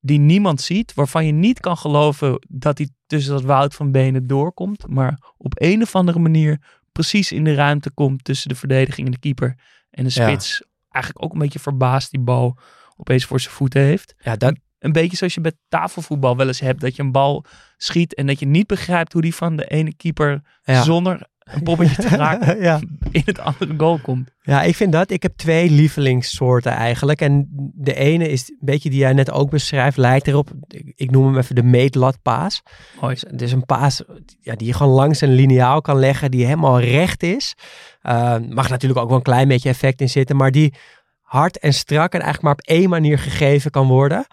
Die 0.00 0.18
niemand 0.18 0.60
ziet, 0.60 0.94
waarvan 0.94 1.26
je 1.26 1.32
niet 1.32 1.60
kan 1.60 1.76
geloven 1.76 2.38
dat 2.48 2.78
hij 2.78 2.88
tussen 3.06 3.32
dat 3.32 3.42
woud 3.42 3.74
van 3.74 3.92
benen 3.92 4.26
doorkomt. 4.26 4.88
Maar 4.88 5.18
op 5.36 5.52
een 5.60 5.82
of 5.82 5.94
andere 5.94 6.18
manier 6.18 6.60
precies 6.92 7.32
in 7.32 7.44
de 7.44 7.54
ruimte 7.54 7.90
komt 7.90 8.24
tussen 8.24 8.48
de 8.48 8.54
verdediging 8.54 9.06
en 9.06 9.12
de 9.12 9.18
keeper. 9.18 9.58
En 9.90 10.04
de 10.04 10.10
Ja. 10.14 10.28
spits 10.28 10.62
eigenlijk 10.88 11.24
ook 11.24 11.32
een 11.32 11.38
beetje 11.38 11.58
verbaasd 11.58 12.10
die 12.10 12.20
bal 12.20 12.58
opeens 12.96 13.24
voor 13.24 13.40
zijn 13.40 13.54
voeten 13.54 13.80
heeft 13.82 14.14
ja, 14.18 14.36
dat, 14.36 14.54
een 14.78 14.92
beetje 14.92 15.16
zoals 15.16 15.34
je 15.34 15.40
bij 15.40 15.52
tafelvoetbal 15.68 16.36
wel 16.36 16.46
eens 16.46 16.60
hebt. 16.60 16.80
Dat 16.80 16.96
je 16.96 17.02
een 17.02 17.12
bal 17.12 17.44
schiet 17.76 18.14
en 18.14 18.26
dat 18.26 18.38
je 18.38 18.46
niet 18.46 18.66
begrijpt 18.66 19.12
hoe 19.12 19.22
die 19.22 19.34
van 19.34 19.56
de 19.56 19.66
ene 19.66 19.94
keeper 19.94 20.42
ja. 20.62 20.82
zonder 20.82 21.26
een 21.52 21.62
poppetje 21.62 22.02
te 22.02 22.08
raken 22.08 22.60
ja. 22.68 22.80
in 23.10 23.22
het 23.24 23.38
andere 23.38 23.74
goal 23.76 23.98
komt. 23.98 24.30
Ja, 24.42 24.62
ik 24.62 24.76
vind 24.76 24.92
dat. 24.92 25.10
Ik 25.10 25.22
heb 25.22 25.36
twee 25.36 25.70
lievelingssoorten 25.70 26.72
eigenlijk. 26.72 27.20
En 27.20 27.48
de 27.74 27.94
ene 27.94 28.28
is 28.28 28.48
een 28.50 28.56
beetje 28.60 28.90
die 28.90 28.98
jij 28.98 29.12
net 29.12 29.30
ook 29.30 29.50
beschrijft, 29.50 29.96
lijkt 29.96 30.26
erop. 30.26 30.50
Ik 30.94 31.10
noem 31.10 31.26
hem 31.26 31.38
even 31.38 31.54
de 31.54 31.62
meetlatpaas. 31.62 32.62
Mooi. 33.00 33.14
Dus 33.14 33.24
het 33.30 33.42
is 33.42 33.52
een 33.52 33.64
paas 33.64 34.02
ja, 34.40 34.54
die 34.54 34.66
je 34.66 34.72
gewoon 34.72 34.92
langs 34.92 35.20
een 35.20 35.34
lineaal 35.34 35.80
kan 35.80 35.98
leggen, 35.98 36.30
die 36.30 36.44
helemaal 36.44 36.80
recht 36.80 37.22
is. 37.22 37.54
Uh, 38.02 38.36
mag 38.48 38.68
natuurlijk 38.68 39.00
ook 39.00 39.08
wel 39.08 39.16
een 39.16 39.22
klein 39.22 39.48
beetje 39.48 39.68
effect 39.68 40.00
in 40.00 40.08
zitten, 40.08 40.36
maar 40.36 40.50
die 40.50 40.74
hard 41.20 41.58
en 41.58 41.74
strak 41.74 42.12
en 42.12 42.20
eigenlijk 42.20 42.42
maar 42.42 42.52
op 42.52 42.76
één 42.78 42.88
manier 42.88 43.18
gegeven 43.18 43.70
kan 43.70 43.86
worden. 43.86 44.26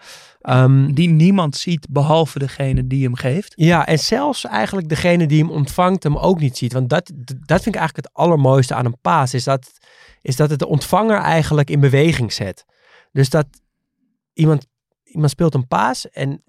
Um, 0.49 0.93
die 0.93 1.09
niemand 1.09 1.55
ziet 1.55 1.87
behalve 1.89 2.39
degene 2.39 2.87
die 2.87 3.03
hem 3.03 3.15
geeft. 3.15 3.53
Ja, 3.55 3.87
en 3.87 3.99
zelfs 3.99 4.45
eigenlijk 4.45 4.89
degene 4.89 5.25
die 5.25 5.39
hem 5.39 5.51
ontvangt 5.51 6.03
hem 6.03 6.17
ook 6.17 6.39
niet 6.39 6.57
ziet. 6.57 6.73
Want 6.73 6.89
dat, 6.89 7.11
dat 7.25 7.61
vind 7.61 7.75
ik 7.75 7.81
eigenlijk 7.81 7.95
het 7.95 8.09
allermooiste 8.13 8.73
aan 8.73 8.85
een 8.85 8.99
paas. 9.01 9.33
Is 9.33 9.43
dat, 9.43 9.71
is 10.21 10.35
dat 10.35 10.49
het 10.49 10.59
de 10.59 10.67
ontvanger 10.67 11.17
eigenlijk 11.17 11.69
in 11.69 11.79
beweging 11.79 12.33
zet. 12.33 12.65
Dus 13.11 13.29
dat 13.29 13.47
iemand, 14.33 14.67
iemand 15.03 15.31
speelt 15.31 15.53
een 15.53 15.67
paas 15.67 16.09
en 16.09 16.29
op 16.31 16.39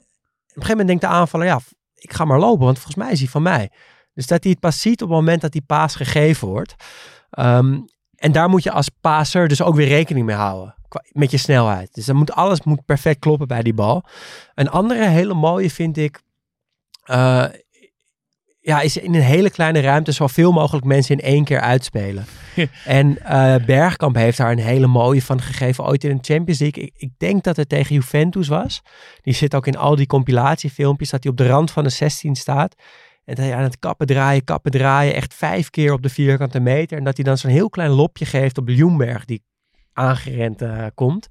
een 0.60 0.62
gegeven 0.62 0.70
moment 0.70 0.86
denkt 0.86 1.02
de 1.02 1.08
aanvaller, 1.08 1.46
ja, 1.46 1.60
ik 1.94 2.12
ga 2.12 2.24
maar 2.24 2.38
lopen, 2.38 2.64
want 2.64 2.78
volgens 2.78 3.04
mij 3.04 3.12
is 3.12 3.18
hij 3.18 3.28
van 3.28 3.42
mij. 3.42 3.70
Dus 4.14 4.26
dat 4.26 4.42
hij 4.42 4.52
het 4.52 4.60
pas 4.60 4.80
ziet 4.80 5.02
op 5.02 5.08
het 5.08 5.18
moment 5.18 5.40
dat 5.40 5.52
die 5.52 5.64
paas 5.66 5.94
gegeven 5.94 6.48
wordt. 6.48 6.74
Um, 7.38 7.84
en 8.24 8.32
daar 8.32 8.48
moet 8.48 8.62
je 8.62 8.70
als 8.70 8.88
passer 9.00 9.48
dus 9.48 9.62
ook 9.62 9.74
weer 9.74 9.88
rekening 9.88 10.26
mee 10.26 10.36
houden. 10.36 10.74
Met 11.12 11.30
je 11.30 11.36
snelheid. 11.36 11.94
Dus 11.94 12.04
dan 12.04 12.16
moet 12.16 12.32
alles 12.32 12.62
moet 12.62 12.84
perfect 12.84 13.18
kloppen 13.18 13.48
bij 13.48 13.62
die 13.62 13.74
bal. 13.74 14.04
Een 14.54 14.70
andere 14.70 15.06
hele 15.06 15.34
mooie 15.34 15.70
vind 15.70 15.96
ik. 15.96 16.22
Uh, 17.06 17.44
ja, 18.60 18.80
is 18.80 18.96
in 18.96 19.14
een 19.14 19.20
hele 19.20 19.50
kleine 19.50 19.80
ruimte 19.80 20.12
zoveel 20.12 20.52
mogelijk 20.52 20.86
mensen 20.86 21.18
in 21.18 21.24
één 21.24 21.44
keer 21.44 21.60
uitspelen. 21.60 22.24
en 22.84 23.18
uh, 23.22 23.54
Bergkamp 23.66 24.14
heeft 24.14 24.38
daar 24.38 24.52
een 24.52 24.58
hele 24.58 24.86
mooie 24.86 25.22
van 25.22 25.40
gegeven. 25.40 25.84
Ooit 25.84 26.04
in 26.04 26.16
de 26.16 26.32
Champions 26.34 26.60
League. 26.60 26.82
Ik, 26.84 26.92
ik, 26.96 27.10
denk 27.18 27.44
dat 27.44 27.56
het 27.56 27.68
tegen 27.68 27.94
Juventus 27.94 28.48
was. 28.48 28.82
Die 29.22 29.34
zit 29.34 29.54
ook 29.54 29.66
in 29.66 29.76
al 29.76 29.96
die 29.96 30.06
compilatiefilmpjes. 30.06 31.10
Dat 31.10 31.22
hij 31.22 31.32
op 31.32 31.38
de 31.38 31.46
rand 31.46 31.70
van 31.70 31.84
de 31.84 31.90
16 31.90 32.34
staat. 32.34 32.74
En 33.24 33.34
dat 33.34 33.44
hij 33.44 33.54
aan 33.54 33.62
het 33.62 33.78
kappen 33.78 34.06
draaien, 34.06 34.44
kappen 34.44 34.70
draaien. 34.70 35.14
Echt 35.14 35.34
vijf 35.34 35.70
keer 35.70 35.92
op 35.92 36.02
de 36.02 36.08
vierkante 36.08 36.60
meter. 36.60 36.98
En 36.98 37.04
dat 37.04 37.16
hij 37.16 37.24
dan 37.24 37.38
zo'n 37.38 37.50
heel 37.50 37.70
klein 37.70 37.90
lopje 37.90 38.24
geeft 38.24 38.58
op 38.58 38.68
Ljungberg. 38.68 39.24
Die 39.24 39.42
aangerend 39.92 40.62
uh, 40.62 40.86
komt. 40.94 41.28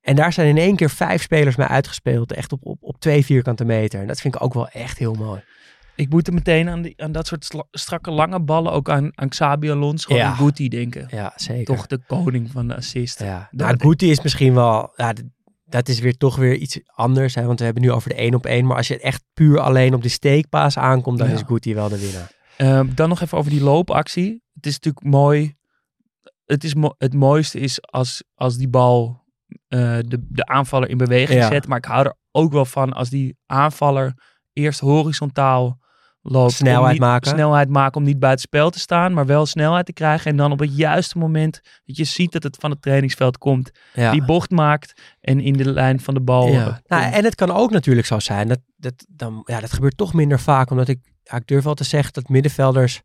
En 0.00 0.16
daar 0.16 0.32
zijn 0.32 0.48
in 0.48 0.58
één 0.58 0.76
keer 0.76 0.90
vijf 0.90 1.22
spelers 1.22 1.56
mee 1.56 1.66
uitgespeeld. 1.66 2.32
Echt 2.32 2.52
op, 2.52 2.66
op, 2.66 2.78
op 2.80 3.00
twee 3.00 3.24
vierkante 3.24 3.64
meter. 3.64 4.00
En 4.00 4.06
dat 4.06 4.20
vind 4.20 4.34
ik 4.34 4.42
ook 4.42 4.54
wel 4.54 4.68
echt 4.68 4.98
heel 4.98 5.14
mooi. 5.14 5.42
Ik 5.94 6.08
moet 6.08 6.26
er 6.26 6.34
meteen 6.34 6.68
aan, 6.68 6.82
die, 6.82 6.94
aan 6.96 7.12
dat 7.12 7.26
soort 7.26 7.54
strakke 7.70 8.10
lange 8.10 8.40
ballen, 8.40 8.72
ook 8.72 8.90
aan, 8.90 9.10
aan 9.14 9.28
Xabi 9.28 9.70
Alonso 9.70 10.14
Ja. 10.14 10.30
en 10.30 10.36
Guti 10.36 10.68
denken. 10.68 11.06
Ja, 11.10 11.32
zeker. 11.36 11.64
Toch 11.64 11.86
de 11.86 12.00
koning 12.06 12.50
van 12.50 12.68
de 12.68 12.76
assist. 12.76 13.18
Ja, 13.18 13.48
nou, 13.50 13.74
Guti 13.78 14.10
is 14.10 14.22
misschien 14.22 14.54
wel... 14.54 14.92
Ja, 14.96 15.12
dat 15.72 15.88
is 15.88 16.00
weer 16.00 16.16
toch 16.16 16.36
weer 16.36 16.54
iets 16.54 16.80
anders. 16.86 17.34
Hè, 17.34 17.44
want 17.44 17.58
we 17.58 17.64
hebben 17.64 17.82
nu 17.82 17.90
over 17.92 18.08
de 18.08 18.14
één 18.14 18.34
op 18.34 18.46
één. 18.46 18.66
Maar 18.66 18.76
als 18.76 18.88
je 18.88 18.98
echt 19.00 19.24
puur 19.32 19.60
alleen 19.60 19.94
op 19.94 20.02
die 20.02 20.10
steekpaas 20.10 20.78
aankomt... 20.78 21.18
dan 21.18 21.28
Ja. 21.28 21.34
is 21.34 21.42
Guti 21.46 21.74
wel 21.74 21.88
de 21.88 21.98
winnaar. 22.00 22.32
Ehm, 22.56 22.94
dan 22.94 23.08
nog 23.08 23.20
even 23.20 23.38
over 23.38 23.50
die 23.50 23.62
loopactie. 23.62 24.42
Het 24.52 24.66
is 24.66 24.72
natuurlijk 24.74 25.04
mooi. 25.06 25.54
Het, 26.44 26.64
is 26.64 26.74
mo- 26.74 26.94
het 26.98 27.14
mooiste 27.14 27.58
is 27.60 27.82
als, 27.82 28.24
als 28.34 28.56
die 28.56 28.68
bal 28.68 29.24
eh, 29.68 29.98
de, 30.06 30.26
de 30.28 30.46
aanvaller 30.46 30.88
in 30.88 30.96
beweging 30.96 31.38
Ja. 31.40 31.48
zet. 31.48 31.66
Maar 31.66 31.78
ik 31.78 31.84
hou 31.84 32.04
er 32.06 32.14
ook 32.30 32.52
wel 32.52 32.64
van 32.64 32.92
als 32.92 33.10
die 33.10 33.36
aanvaller 33.46 34.14
eerst 34.52 34.80
horizontaal 34.80 35.78
loopt. 36.22 36.52
Snelheid 36.52 36.92
niet, 36.92 37.00
maken. 37.00 37.30
Snelheid 37.30 37.68
maken 37.68 37.96
om 38.00 38.06
niet 38.06 38.18
buiten 38.18 38.40
spel 38.42 38.70
te 38.70 38.78
staan, 38.78 39.12
maar 39.12 39.26
wel 39.26 39.46
snelheid 39.46 39.86
te 39.86 39.92
krijgen. 39.92 40.30
En 40.30 40.36
dan 40.36 40.52
op 40.52 40.58
het 40.58 40.76
juiste 40.76 41.18
moment 41.18 41.60
dat 41.84 41.96
je 41.96 42.04
ziet 42.04 42.32
dat 42.32 42.42
het 42.42 42.56
van 42.60 42.70
het 42.70 42.82
trainingsveld 42.82 43.38
komt, 43.38 43.70
Ja. 43.94 44.10
die 44.10 44.24
bocht 44.24 44.50
maakt 44.50 45.00
en 45.20 45.40
in 45.40 45.52
de 45.52 45.72
lijn 45.72 46.00
van 46.00 46.14
de 46.14 46.20
bal. 46.20 46.46
eh, 46.46 46.52
Ja. 46.52 46.64
komt. 46.64 46.80
Nou, 46.88 47.12
en 47.12 47.24
het 47.24 47.34
kan 47.34 47.50
ook 47.50 47.70
natuurlijk 47.70 48.06
zo 48.06 48.18
zijn. 48.18 48.48
Dat, 48.48 48.60
dat, 48.76 49.06
dan, 49.08 49.42
ja, 49.44 49.60
dat 49.60 49.72
gebeurt 49.72 49.96
toch 49.96 50.12
minder 50.14 50.40
vaak. 50.40 50.70
Omdat 50.70 50.88
ik, 50.88 50.98
ja, 51.22 51.36
ik 51.36 51.46
durf 51.46 51.64
wel 51.64 51.74
te 51.74 51.84
zeggen 51.84 52.12
dat 52.12 52.28
middenvelders 52.28 53.02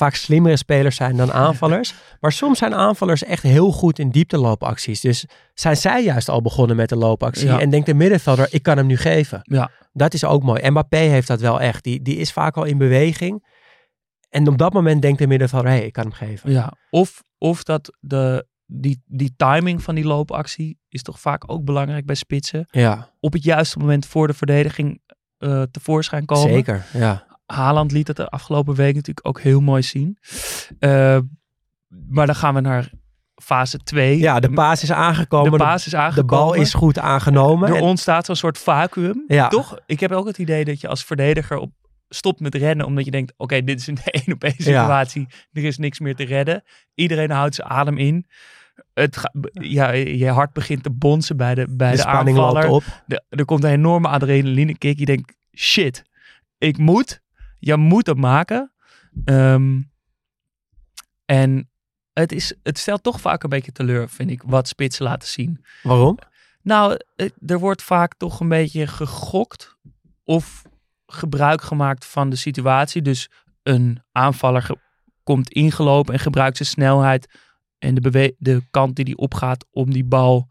vaak 0.00 0.14
slimmere 0.14 0.56
spelers 0.56 0.96
zijn 0.96 1.16
dan 1.16 1.32
aanvallers. 1.46 1.94
Maar 2.20 2.32
soms 2.32 2.58
zijn 2.58 2.74
aanvallers 2.74 3.24
echt 3.24 3.42
heel 3.42 3.72
goed 3.72 3.98
in 3.98 4.10
diepteloopacties. 4.10 5.00
Dus 5.00 5.26
zijn 5.54 5.76
zij 5.76 6.04
juist 6.04 6.28
al 6.28 6.42
begonnen 6.42 6.76
met 6.76 6.88
de 6.88 6.96
loopactie. 6.96 7.46
Ja. 7.46 7.60
En 7.60 7.70
denkt 7.70 7.86
de 7.86 7.94
middenvelder, 7.94 8.48
ik 8.50 8.62
kan 8.62 8.76
hem 8.76 8.86
nu 8.86 8.96
geven. 8.96 9.40
Ja. 9.42 9.70
Dat 9.92 10.14
is 10.14 10.24
ook 10.24 10.42
mooi. 10.42 10.70
Mbappé 10.70 10.96
heeft 10.96 11.26
dat 11.28 11.40
wel 11.40 11.60
echt. 11.60 11.84
Die, 11.84 12.02
die 12.02 12.16
is 12.16 12.32
vaak 12.32 12.56
al 12.56 12.64
in 12.64 12.78
beweging. 12.78 13.46
En 14.28 14.48
op 14.48 14.58
dat 14.58 14.72
moment 14.72 15.02
denkt 15.02 15.18
de 15.18 15.26
middenvelder, 15.26 15.70
hé, 15.70 15.76
hey, 15.76 15.86
ik 15.86 15.92
kan 15.92 16.04
hem 16.04 16.12
geven. 16.12 16.50
Ja, 16.50 16.72
of, 16.90 17.22
of 17.38 17.62
dat 17.62 17.96
de, 18.00 18.46
die, 18.66 19.02
die 19.06 19.34
timing 19.36 19.82
van 19.82 19.94
die 19.94 20.04
loopactie 20.04 20.78
is 20.88 21.02
toch 21.02 21.20
vaak 21.20 21.52
ook 21.52 21.64
belangrijk 21.64 22.06
bij 22.06 22.14
spitsen. 22.14 22.66
Ja, 22.70 23.10
Op 23.20 23.32
het 23.32 23.42
juiste 23.44 23.78
moment 23.78 24.06
voor 24.06 24.26
de 24.26 24.34
verdediging 24.34 25.00
eh, 25.38 25.62
tevoorschijn 25.70 26.24
komen. 26.24 26.52
zeker. 26.52 26.86
Ja. 26.92 27.26
Haaland 27.52 27.92
liet 27.92 28.08
het 28.08 28.16
de 28.16 28.28
afgelopen 28.28 28.74
week 28.74 28.94
natuurlijk 28.94 29.26
ook 29.26 29.40
heel 29.40 29.60
mooi 29.60 29.82
zien. 29.82 30.18
Eh, 30.78 31.18
maar 32.08 32.26
dan 32.26 32.34
gaan 32.34 32.54
we 32.54 32.60
naar 32.60 32.90
fase 33.42 33.78
2. 33.78 34.18
ja, 34.18 34.40
de 34.40 34.50
paas 34.50 34.82
is 34.82 34.92
aangekomen. 34.92 35.50
de 35.50 35.58
De, 35.58 35.64
baas 35.64 35.84
is 35.84 35.90
de 35.90 35.96
aangekomen. 35.98 36.26
bal 36.26 36.54
is 36.54 36.74
goed 36.74 36.98
aangenomen. 36.98 37.68
Er 37.68 37.76
En- 37.76 37.82
ontstaat 37.82 38.26
zo'n 38.26 38.36
soort 38.36 38.58
vacuüm. 38.58 39.24
Ja. 39.26 39.48
Toch? 39.48 39.78
Ik 39.86 40.00
heb 40.00 40.12
ook 40.12 40.26
het 40.26 40.38
idee 40.38 40.64
dat 40.64 40.80
je 40.80 40.88
als 40.88 41.04
verdediger 41.04 41.56
op, 41.58 41.72
stopt 42.08 42.40
met 42.40 42.54
rennen. 42.54 42.86
Omdat 42.86 43.04
je 43.04 43.10
denkt, 43.10 43.32
oké, 43.36 43.64
dit 43.64 43.80
is 43.80 43.86
een 43.86 43.98
één 44.04 44.32
op 44.34 44.44
één 44.44 44.54
situatie. 44.56 45.26
Er 45.52 45.64
is 45.64 45.78
niks 45.78 45.98
meer 46.00 46.14
te 46.16 46.24
redden. 46.24 46.62
Iedereen 46.94 47.30
houdt 47.30 47.54
zijn 47.54 47.68
adem 47.68 47.98
in. 47.98 48.26
Het 48.94 49.20
ja, 49.52 49.90
je 49.92 50.28
hart 50.28 50.52
begint 50.52 50.82
te 50.82 50.90
bonzen 50.90 51.36
bij 51.36 51.54
de, 51.54 51.66
bij 51.70 51.90
de 51.90 51.96
de, 51.96 52.02
spanning 52.02 52.38
aanvaller. 52.38 52.68
loopt 52.68 52.86
op. 52.86 53.02
De- 53.06 53.22
er 53.28 53.44
komt 53.44 53.64
een 53.64 53.70
enorme 53.70 54.08
adrenaline 54.08 54.78
kick. 54.78 54.98
Je 54.98 55.04
denkt, 55.04 55.34
shit, 55.56 56.02
ik 56.58 56.78
moet. 56.78 57.20
Je 57.60 57.76
moet 57.76 58.06
het 58.06 58.18
maken. 58.18 58.72
Ehm, 59.24 59.80
en 61.24 61.70
het, 62.12 62.32
is, 62.32 62.54
het 62.62 62.78
stelt 62.78 63.02
toch 63.02 63.20
vaak 63.20 63.42
een 63.42 63.50
beetje 63.50 63.72
teleur, 63.72 64.08
vind 64.08 64.30
ik, 64.30 64.42
wat 64.42 64.68
spitsen 64.68 65.04
laten 65.04 65.28
zien. 65.28 65.64
Waarom? 65.82 66.18
Nou, 66.62 66.96
er 67.46 67.58
wordt 67.58 67.82
vaak 67.82 68.14
toch 68.14 68.40
een 68.40 68.48
beetje 68.48 68.86
gegokt 68.86 69.76
of 70.24 70.62
gebruik 71.06 71.62
gemaakt 71.62 72.06
van 72.06 72.30
de 72.30 72.36
situatie. 72.36 73.02
Dus 73.02 73.30
een 73.62 74.02
aanvaller 74.12 74.70
komt 75.22 75.50
ingelopen 75.52 76.14
en 76.14 76.20
gebruikt 76.20 76.56
zijn 76.56 76.68
snelheid 76.68 77.38
en 77.78 77.94
de, 77.94 78.34
de 78.38 78.62
kant 78.70 78.96
die 78.96 79.04
hij 79.04 79.16
opgaat 79.16 79.66
om 79.70 79.92
die 79.92 80.04
bal 80.04 80.48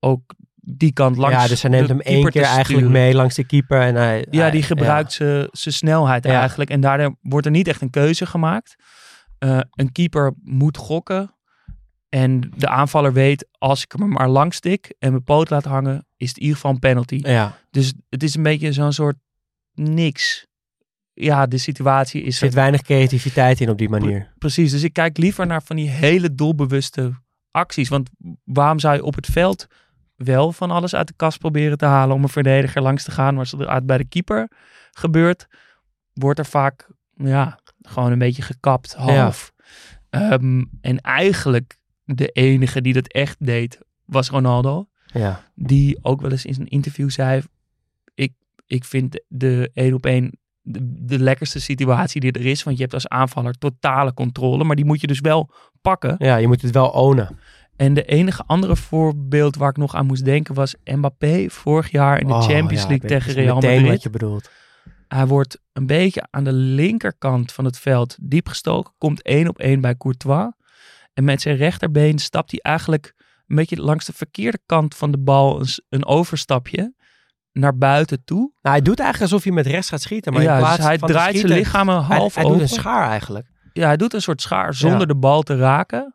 ook 0.00 0.34
die 0.68 0.92
kant 0.92 1.16
langs 1.16 1.42
ja, 1.42 1.48
dus 1.48 1.62
hij 1.62 1.70
neemt 1.70 1.88
hem 1.88 2.00
één 2.00 2.30
keer 2.30 2.42
eigenlijk 2.42 2.88
mee 2.88 3.14
langs 3.14 3.34
de 3.34 3.44
keeper. 3.44 3.80
En 3.80 3.94
hij, 3.94 4.26
Ja, 4.30 4.40
hij- 4.40 4.50
die 4.50 4.62
gebruikt 4.62 5.12
ze 5.12 5.48
zijn 5.52 5.74
snelheid 5.74 6.24
Ja. 6.24 6.40
eigenlijk. 6.40 6.70
En 6.70 6.80
daardoor 6.80 7.16
wordt 7.20 7.46
er 7.46 7.52
niet 7.52 7.68
echt 7.68 7.80
een 7.80 7.90
keuze 7.90 8.26
gemaakt. 8.26 8.76
Eh, 9.38 9.60
een 9.70 9.92
keeper 9.92 10.34
moet 10.42 10.76
gokken. 10.76 11.34
En 12.08 12.52
de 12.56 12.68
aanvaller 12.68 13.12
weet, 13.12 13.48
als 13.58 13.82
ik 13.82 13.92
hem 13.98 14.08
maar 14.08 14.28
langs 14.28 14.56
stik 14.56 14.94
en 14.98 15.10
mijn 15.10 15.24
poot 15.24 15.50
laat 15.50 15.64
hangen, 15.64 16.06
is 16.16 16.28
het 16.28 16.36
in 16.36 16.42
ieder 16.42 16.56
geval 16.56 16.70
een 16.72 16.78
penalty. 16.78 17.18
Ja, 17.22 17.30
ja. 17.30 17.58
Dus 17.70 17.92
het 18.08 18.22
is 18.22 18.34
een 18.34 18.42
beetje 18.42 18.72
zo'n 18.72 18.92
soort 18.92 19.16
niks. 19.74 20.46
Ja, 21.12 21.46
de 21.46 21.58
situatie 21.58 22.22
is 22.22 22.26
Er 22.40 22.46
zit 22.46 22.54
weinig 22.54 22.82
creativiteit 22.82 23.60
in 23.60 23.70
op 23.70 23.78
die 23.78 23.88
manier. 23.88 24.32
Precies, 24.38 24.70
dus 24.70 24.82
ik 24.82 24.92
kijk 24.92 25.16
liever 25.18 25.46
naar 25.46 25.62
van 25.62 25.76
die 25.76 25.88
hele 25.88 26.34
doelbewuste 26.34 27.12
acties. 27.50 27.88
Want 27.88 28.10
waarom 28.44 28.78
zou 28.78 28.94
je 28.94 29.02
op 29.04 29.14
het 29.14 29.26
veld 29.26 29.66
wel 30.16 30.52
van 30.52 30.70
alles 30.70 30.94
uit 30.94 31.08
de 31.08 31.14
kast 31.16 31.38
proberen 31.38 31.78
te 31.78 31.84
halen 31.84 32.16
om 32.16 32.22
een 32.22 32.28
verdediger 32.28 32.82
langs 32.82 33.04
te 33.04 33.10
gaan, 33.10 33.34
maar 33.34 33.46
zodra 33.46 33.74
het 33.74 33.86
bij 33.86 33.98
de 33.98 34.04
keeper 34.04 34.48
gebeurt, 34.92 35.46
wordt 36.12 36.38
er 36.38 36.46
vaak, 36.46 36.88
ja, 37.14 37.58
gewoon 37.82 38.12
een 38.12 38.18
beetje 38.18 38.42
gekapt, 38.42 38.94
half. 38.94 39.52
Ehm, 40.10 40.64
en 40.80 41.00
eigenlijk 41.00 41.78
de 42.04 42.28
enige 42.28 42.80
die 42.80 42.92
dat 42.92 43.06
echt 43.06 43.36
deed, 43.38 43.78
was 44.04 44.28
Ronaldo. 44.28 44.88
Ja. 45.06 45.42
Die 45.54 45.98
ook 46.02 46.20
wel 46.20 46.30
eens 46.30 46.44
in 46.44 46.56
een 46.60 46.68
interview 46.68 47.10
zei, 47.10 47.42
ik, 48.14 48.32
ik 48.66 48.84
vind 48.84 49.20
de 49.28 49.70
één 49.74 49.94
op 49.94 50.06
één 50.06 50.38
de, 50.62 51.04
de 51.04 51.18
lekkerste 51.18 51.60
situatie 51.60 52.20
die 52.20 52.32
er 52.32 52.46
is. 52.46 52.62
Want 52.62 52.76
je 52.76 52.82
hebt 52.82 52.94
als 52.94 53.08
aanvaller 53.08 53.58
totale 53.58 54.14
controle, 54.14 54.64
maar 54.64 54.76
die 54.76 54.84
moet 54.84 55.00
je 55.00 55.06
dus 55.06 55.20
wel 55.20 55.50
pakken. 55.80 56.14
ja, 56.18 56.36
je 56.36 56.46
moet 56.46 56.62
het 56.62 56.70
wel 56.70 56.88
ownen. 56.88 57.38
En 57.76 57.94
de 57.94 58.04
enige 58.04 58.42
andere 58.46 58.76
voorbeeld 58.76 59.56
waar 59.56 59.70
ik 59.70 59.76
nog 59.76 59.94
aan 59.94 60.06
moest 60.06 60.24
denken 60.24 60.54
was 60.54 60.74
Mbappé 60.84 61.46
vorig 61.48 61.90
jaar 61.90 62.20
in 62.20 62.26
de 62.26 62.32
Oh, 62.32 62.42
Champions 62.42 62.82
ja, 62.82 62.88
League 62.88 63.08
tegen 63.08 63.32
Real 63.32 63.54
Madrid. 63.54 63.86
wat 63.88 64.02
je 64.02 64.10
bedoelt. 64.10 64.50
Hij 65.08 65.26
wordt 65.26 65.58
een 65.72 65.86
beetje 65.86 66.26
aan 66.30 66.44
de 66.44 66.52
linkerkant 66.52 67.52
van 67.52 67.64
het 67.64 67.78
veld 67.78 68.16
diep 68.20 68.48
gestoken. 68.48 68.94
Komt 68.98 69.22
één 69.22 69.48
op 69.48 69.58
één 69.58 69.80
bij 69.80 69.96
Courtois. 69.96 70.52
En 71.14 71.24
met 71.24 71.40
zijn 71.40 71.56
rechterbeen 71.56 72.18
stapt 72.18 72.50
hij 72.50 72.60
eigenlijk 72.60 73.14
een 73.46 73.56
beetje 73.56 73.76
langs 73.82 74.04
de 74.06 74.12
verkeerde 74.12 74.58
kant 74.66 74.94
van 74.94 75.10
de 75.10 75.18
bal 75.18 75.64
een, 75.88 76.06
overstapje 76.06 76.94
naar 77.52 77.76
buiten 77.78 78.24
toe. 78.24 78.38
Nou, 78.62 78.74
hij 78.76 78.80
doet 78.84 78.98
eigenlijk 79.00 79.32
alsof 79.32 79.46
hij 79.46 79.54
met 79.54 79.66
rechts 79.66 79.88
gaat 79.88 80.00
schieten. 80.02 80.32
Maar 80.32 80.42
ja, 80.42 80.52
in 80.54 80.58
dus 80.58 80.66
plaats 80.66 80.82
hij 80.82 80.98
van 80.98 81.08
te 81.08 81.14
draait 81.14 81.38
zijn 81.38 81.52
lichaam 81.52 81.88
een 81.88 82.04
hij, 82.04 82.16
half 82.16 82.34
hij 82.34 82.44
open. 82.44 82.58
doet 82.58 82.68
een 82.70 82.74
schaar 82.74 83.08
eigenlijk. 83.08 83.46
Ja, 83.72 83.86
hij 83.86 83.96
doet 83.96 84.14
een 84.14 84.22
soort 84.22 84.42
schaar 84.42 84.74
zonder 84.74 85.00
Ja. 85.00 85.06
de 85.06 85.16
bal 85.16 85.42
te 85.42 85.56
raken. 85.56 86.14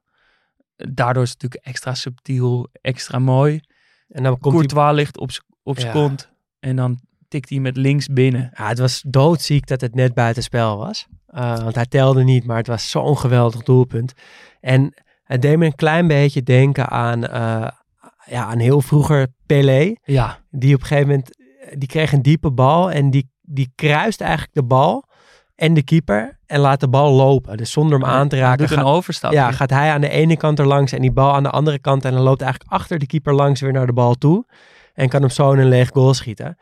Daardoor 0.89 1.23
is 1.23 1.29
het 1.29 1.41
natuurlijk 1.41 1.69
extra 1.71 1.93
subtiel, 1.93 2.69
extra 2.81 3.19
mooi. 3.19 3.59
En 4.07 4.23
dan 4.23 4.37
komt. 4.39 4.55
Courtois 4.55 4.95
ligt 4.95 5.19
op 5.19 5.31
zijn 5.79 5.87
Ja. 5.87 5.91
kont. 5.91 6.29
En 6.59 6.75
dan 6.75 6.99
tikt 7.27 7.49
hij 7.49 7.59
met 7.59 7.77
links 7.77 8.07
binnen. 8.07 8.51
Ja, 8.57 8.67
het 8.67 8.79
was 8.79 9.03
doodziek 9.07 9.67
dat 9.67 9.81
het 9.81 9.95
net 9.95 10.13
buitenspel 10.13 10.77
was. 10.77 11.07
Uh, 11.29 11.59
want 11.63 11.75
hij 11.75 11.85
telde 11.85 12.23
niet, 12.23 12.45
maar 12.45 12.57
het 12.57 12.67
was 12.67 12.89
zo'n 12.89 13.17
geweldig 13.17 13.63
doelpunt. 13.63 14.13
En 14.59 14.93
het 15.23 15.41
deed 15.41 15.57
me 15.57 15.65
een 15.65 15.75
klein 15.75 16.07
beetje 16.07 16.43
denken 16.43 16.89
aan, 16.89 17.23
uh, 17.23 17.67
ja, 18.25 18.45
aan 18.45 18.59
heel 18.59 18.81
vroeger 18.81 19.27
Pelé. 19.45 19.93
Ja, 20.03 20.39
Die 20.49 20.75
op 20.75 20.81
een 20.81 20.87
gegeven 20.87 21.09
moment, 21.09 21.29
die 21.77 21.87
kreeg 21.87 22.11
een 22.11 22.21
diepe 22.21 22.51
bal 22.51 22.91
en 22.91 23.09
die, 23.09 23.29
die 23.41 23.71
kruist 23.75 24.21
eigenlijk 24.21 24.53
de 24.53 24.63
bal 24.63 25.09
en 25.61 25.73
de 25.73 25.83
keeper 25.83 26.37
en 26.45 26.59
laat 26.59 26.79
de 26.79 26.87
bal 26.87 27.11
lopen. 27.13 27.57
Dus 27.57 27.71
zonder 27.71 27.99
hem 27.99 28.07
aan 28.09 28.27
te 28.27 28.37
raken 28.37 28.57
doet 28.67 28.77
een 28.77 28.83
ga- 28.83 28.89
overstapje. 28.89 29.37
ja, 29.37 29.51
gaat 29.51 29.69
hij 29.69 29.91
aan 29.91 30.01
de 30.01 30.09
ene 30.09 30.37
kant 30.37 30.59
er 30.59 30.67
langs 30.67 30.91
en 30.91 31.01
die 31.01 31.11
bal 31.11 31.33
aan 31.33 31.43
de 31.43 31.49
andere 31.49 31.79
kant. 31.79 32.05
En 32.05 32.11
dan 32.11 32.21
loopt 32.21 32.41
eigenlijk 32.41 32.71
achter 32.71 32.99
de 32.99 33.05
keeper 33.05 33.33
langs 33.33 33.61
weer 33.61 33.71
naar 33.71 33.85
de 33.85 33.93
bal 33.93 34.15
toe. 34.15 34.45
En 34.93 35.09
kan 35.09 35.21
hem 35.21 35.29
zo 35.29 35.51
in 35.51 35.59
een 35.59 35.67
leeg 35.67 35.89
goal 35.93 36.13
schieten. 36.13 36.57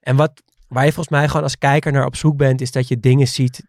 En 0.00 0.16
wat, 0.16 0.42
waar 0.68 0.84
je 0.84 0.92
volgens 0.92 1.14
mij 1.16 1.26
gewoon 1.28 1.42
als 1.42 1.58
kijker 1.58 1.92
naar 1.92 2.06
op 2.06 2.16
zoek 2.16 2.36
bent, 2.36 2.60
is 2.60 2.72
dat 2.72 2.88
je 2.88 3.00
dingen 3.00 3.28
ziet 3.28 3.62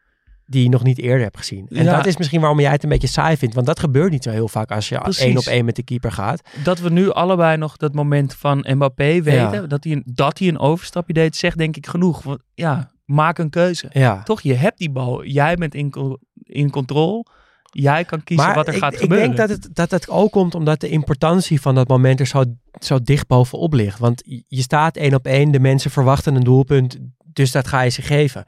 die 0.46 0.64
je 0.64 0.70
nog 0.70 0.84
niet 0.84 0.98
eerder 1.00 1.24
hebt 1.24 1.38
gezien. 1.38 1.66
En 1.70 1.84
Ja. 1.84 1.96
dat 1.96 2.06
is 2.06 2.18
misschien 2.18 2.40
waarom 2.40 2.60
jij 2.60 2.72
het 2.72 2.84
een 2.84 2.90
beetje 2.90 3.08
saai 3.08 3.38
vindt. 3.38 3.56
Want 3.56 3.68
dat 3.68 3.80
gebeurt 3.80 4.12
niet 4.12 4.24
zo 4.24 4.30
heel 4.30 4.48
vaak 4.48 4.72
als 4.72 4.90
je 4.90 4.98
Precies. 5.00 5.24
één 5.24 5.38
op 5.38 5.44
één 5.46 5.66
met 5.66 5.76
de 5.76 5.84
keeper 5.84 6.12
gaat. 6.12 6.42
dat 6.64 6.80
we 6.80 6.90
nu 6.90 7.12
allebei 7.12 7.58
nog 7.58 7.78
dat 7.78 7.94
moment 7.94 8.34
van 8.36 8.66
Mbappé 8.70 9.22
weten. 9.22 9.32
Ja. 9.62 9.68
Dat, 9.68 9.84
hij 9.84 9.94
een, 9.94 10.04
dat 10.06 10.40
hij 10.40 10.48
een 10.48 10.60
overstapje 10.60 11.14
deed, 11.14 11.36
zegt 11.36 11.58
denk 11.58 11.76
ik 11.78 11.88
genoeg. 11.88 12.24
Want 12.24 12.42
ja, 12.54 12.92
maak 13.12 13.38
een 13.38 13.50
keuze. 13.50 13.88
Ja. 13.92 14.24
Toch, 14.24 14.42
je 14.42 14.54
hebt 14.54 14.78
die 14.78 14.90
bal. 14.92 15.24
Jij 15.26 15.56
bent 15.56 15.74
in, 15.76 16.18
in 16.44 16.70
controle. 16.70 17.26
Jij 17.74 18.06
kan 18.06 18.24
kiezen 18.24 18.54
wat 18.56 18.68
er 18.68 18.74
ik, 18.74 18.80
gaat 18.80 18.94
ik 18.94 19.00
gebeuren. 19.00 19.26
denk 19.36 19.38
dat 19.38 19.50
het, 19.50 19.76
dat 19.76 19.92
het 19.92 20.10
ook 20.10 20.32
komt 20.32 20.56
omdat 20.56 20.80
de 20.80 20.90
importantie 20.90 21.62
van 21.62 21.76
dat 21.76 21.88
moment 21.88 22.20
er 22.20 22.26
zo, 22.28 22.44
zo 22.80 23.02
dicht 23.02 23.28
bovenop 23.28 23.74
ligt. 23.74 24.00
Want 24.00 24.22
je- 24.26 24.44
je 24.48 24.62
staat 24.62 24.98
één 24.98 25.14
op 25.14 25.26
één, 25.26 25.52
de 25.52 25.60
mensen 25.60 25.92
verwachten 25.92 26.36
een 26.36 26.44
doelpunt, 26.44 26.98
dus 27.26 27.52
dat 27.52 27.68
ga 27.68 27.82
je 27.82 27.90
ze 27.90 28.02
geven. 28.02 28.46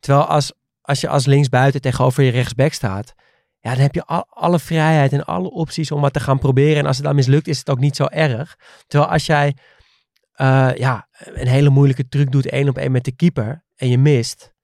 Terwijl 0.00 0.24
als, 0.26 0.52
als 0.80 1.00
je 1.00 1.08
als 1.08 1.26
linksbuiten 1.26 1.80
tegenover 1.80 2.22
je 2.24 2.30
rechtsback 2.30 2.72
staat, 2.72 3.14
ja, 3.60 3.70
dan 3.70 3.80
heb 3.80 3.94
je 3.94 4.04
al, 4.04 4.26
alle 4.30 4.58
vrijheid 4.58 5.12
en 5.12 5.24
alle 5.24 5.50
opties 5.50 5.90
om 5.90 6.00
wat 6.00 6.12
te 6.12 6.20
gaan 6.20 6.38
proberen. 6.38 6.76
En 6.78 6.86
als 6.86 6.96
het 6.96 7.06
dan 7.06 7.14
mislukt, 7.14 7.48
is 7.48 7.58
het 7.58 7.70
ook 7.70 7.78
niet 7.78 7.96
zo 7.96 8.04
erg. 8.04 8.56
Terwijl 8.86 9.10
als 9.12 9.26
jij 9.26 9.56
eh, 10.32 10.70
ja, 10.74 11.08
een 11.18 11.46
hele 11.48 11.70
moeilijke 11.70 12.08
truc 12.08 12.30
doet 12.32 12.46
één 12.46 12.68
op 12.68 12.78
één 12.78 12.92
met 12.92 13.04
de 13.04 13.12
keeper 13.12 13.63
en 13.84 13.90
je 13.90 13.98
mist, 13.98 14.54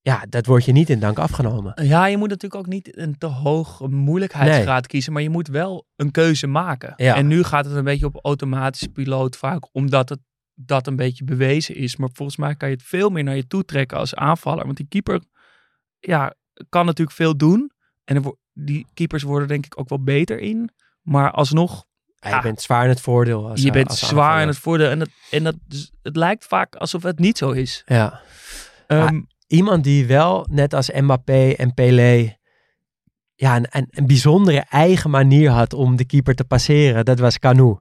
ja, 0.00 0.24
dat 0.28 0.46
wordt 0.46 0.64
je 0.64 0.72
niet 0.72 0.90
in 0.90 1.00
dank 1.00 1.18
afgenomen. 1.18 1.84
Ja, 1.84 2.06
je 2.06 2.16
moet 2.16 2.28
natuurlijk 2.28 2.60
ook 2.60 2.72
niet 2.72 2.96
een 2.96 3.18
te 3.18 3.26
hoge 3.26 3.88
moeilijkheidsgraad 3.88 4.86
kiezen, 4.86 5.12
maar 5.12 5.22
je 5.22 5.30
moet 5.30 5.48
wel 5.48 5.86
een 5.96 6.10
keuze 6.10 6.46
maken. 6.46 6.92
Ja. 6.96 7.16
En 7.16 7.26
nu 7.26 7.42
gaat 7.42 7.64
het 7.64 7.74
een 7.74 7.84
beetje 7.84 8.06
op 8.06 8.18
automatische 8.22 8.88
piloot 8.88 9.36
vaak, 9.36 9.68
omdat 9.72 10.08
het 10.08 10.18
dat 10.54 10.86
een 10.86 10.96
beetje 10.96 11.24
bewezen 11.24 11.74
is. 11.74 11.96
Maar 11.96 12.08
volgens 12.12 12.38
mij 12.38 12.54
kan 12.54 12.68
je 12.68 12.74
het 12.74 12.84
veel 12.84 13.10
meer 13.10 13.24
naar 13.24 13.36
je 13.36 13.46
toe 13.46 13.64
trekken 13.64 13.98
als 13.98 14.14
aanvaller. 14.14 14.64
Want 14.64 14.76
die 14.76 14.88
keeper 14.88 15.22
ja, 15.98 16.34
kan 16.68 16.86
natuurlijk 16.86 17.16
veel 17.16 17.36
doen. 17.36 17.70
En 18.04 18.36
die 18.52 18.86
keepers 18.94 19.22
worden 19.22 19.48
denk 19.48 19.66
ik 19.66 19.80
ook 19.80 19.88
wel 19.88 20.02
beter 20.02 20.38
in. 20.38 20.70
Maar 21.02 21.30
alsnog, 21.30 21.84
Ja, 22.20 22.36
je 22.36 22.42
bent 22.42 22.62
zwaar 22.62 22.82
in 22.82 22.88
het 22.88 23.00
voordeel. 23.00 23.48
Als, 23.48 23.62
je 23.62 23.70
bent 23.70 23.88
als 23.88 23.98
zwaar 23.98 24.12
aanvaller. 24.22 24.42
in 24.42 24.48
het 24.48 24.58
voordeel. 24.58 24.90
En, 24.90 24.98
dat, 24.98 25.08
en 25.30 25.44
dat, 25.44 25.54
het 26.02 26.16
lijkt 26.16 26.44
vaak 26.44 26.74
alsof 26.76 27.02
het 27.02 27.18
niet 27.18 27.38
zo 27.38 27.50
is. 27.50 27.82
Ja. 27.86 28.20
Ehm, 28.86 29.20
Iemand 29.46 29.84
die 29.84 30.06
wel, 30.06 30.46
net 30.50 30.74
als 30.74 30.90
Mbappé 30.90 31.50
en 31.56 31.74
Pelé, 31.74 32.36
ja, 33.34 33.56
een, 33.56 33.66
een, 33.70 33.86
een 33.90 34.06
bijzondere 34.06 34.64
eigen 34.68 35.10
manier 35.10 35.50
had 35.50 35.72
om 35.72 35.96
de 35.96 36.04
keeper 36.04 36.34
te 36.34 36.44
passeren, 36.44 37.04
dat 37.04 37.18
was 37.18 37.38
Canu. 37.38 37.76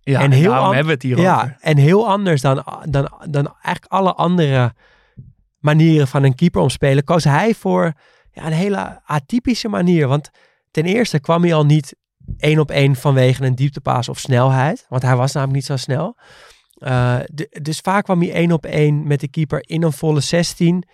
ja, 0.00 0.20
en 0.20 0.30
heel 0.30 0.64
hebben 0.64 0.84
we 0.86 0.92
het 0.92 1.02
hier 1.02 1.18
Ja, 1.20 1.34
over. 1.36 1.56
en 1.60 1.76
heel 1.76 2.08
anders 2.08 2.40
dan, 2.40 2.64
dan, 2.88 3.12
dan 3.30 3.46
eigenlijk 3.62 3.92
alle 3.92 4.14
andere 4.14 4.74
manieren 5.58 6.08
van 6.08 6.22
een 6.22 6.34
keeper 6.34 6.60
omspelen, 6.60 7.04
koos 7.04 7.24
hij 7.24 7.54
voor 7.54 7.92
ja, 8.32 8.46
een 8.46 8.52
hele 8.52 9.00
atypische 9.04 9.68
manier. 9.68 10.08
Want 10.08 10.30
ten 10.70 10.84
eerste 10.84 11.20
kwam 11.20 11.42
hij 11.42 11.54
al 11.54 11.64
niet 11.66 11.96
één 12.38 12.58
op 12.58 12.70
één 12.70 12.96
vanwege 12.96 13.44
een 13.44 13.54
dieptepaas 13.54 14.08
of 14.08 14.18
snelheid, 14.18 14.86
want 14.88 15.02
hij 15.02 15.16
was 15.16 15.32
namelijk 15.32 15.56
niet 15.56 15.66
zo 15.66 15.76
snel. 15.76 16.16
Eh, 16.80 17.18
dus 17.62 17.78
vaak 17.78 18.04
kwam 18.04 18.20
hij 18.20 18.32
één 18.32 18.52
op 18.52 18.66
één 18.66 19.06
met 19.06 19.20
de 19.20 19.28
keeper 19.28 19.68
in 19.68 19.82
een 19.82 19.92
volle 19.92 20.20
16. 20.20 20.84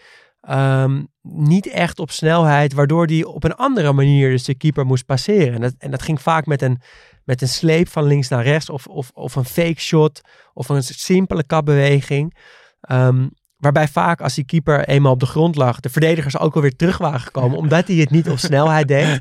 Ehm, 0.40 1.03
niet 1.22 1.66
echt 1.66 1.99
op 1.99 2.11
snelheid, 2.11 2.72
waardoor 2.72 3.07
hij 3.07 3.25
op 3.25 3.44
een 3.44 3.55
andere 3.55 3.92
manier 3.92 4.31
dus 4.31 4.44
de 4.44 4.55
keeper 4.55 4.87
moest 4.87 5.05
passeren. 5.05 5.55
En 5.55 5.61
dat, 5.61 5.75
en 5.79 5.90
dat 5.90 6.03
ging 6.03 6.20
vaak 6.20 6.46
met 6.46 6.62
een, 6.62 6.81
met 7.25 7.42
een 7.42 7.49
sleep 7.49 7.88
van 7.88 8.05
links 8.05 8.29
naar 8.29 8.42
rechts 8.42 8.70
of, 8.70 8.87
of, 8.87 9.11
of 9.14 9.35
een 9.35 9.44
fake 9.44 9.81
shot 9.81 10.20
of 10.55 10.68
een 10.68 10.83
simpele 10.83 11.44
kapbeweging. 11.44 12.37
Ehm, 12.81 13.27
waarbij 13.57 13.88
vaak 13.88 14.20
als 14.20 14.35
die 14.35 14.44
keeper 14.44 14.88
eenmaal 14.88 15.12
op 15.12 15.20
de 15.20 15.27
grond 15.27 15.57
lag, 15.57 15.81
de 15.81 15.88
verdedigers 15.88 16.38
ook 16.38 16.55
alweer 16.55 16.77
terug 16.77 16.99
waren 16.99 17.20
gekomen, 17.20 17.59
omdat 17.59 17.87
hij 17.87 17.96
het 17.96 18.11
niet 18.11 18.31
op 18.31 18.38
snelheid 18.38 18.88
deed. 18.88 19.18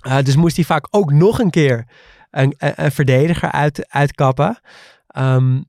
Eh, 0.00 0.18
dus 0.22 0.36
moest 0.36 0.56
hij 0.56 0.64
vaak 0.64 0.86
ook 0.90 1.12
nog 1.12 1.38
een 1.38 1.50
keer 1.50 1.86
een, 2.30 2.54
een, 2.58 2.72
een 2.76 2.92
verdediger 2.92 3.50
uit, 3.50 3.88
uitkappen. 3.88 4.60
Ehm, 5.06 5.60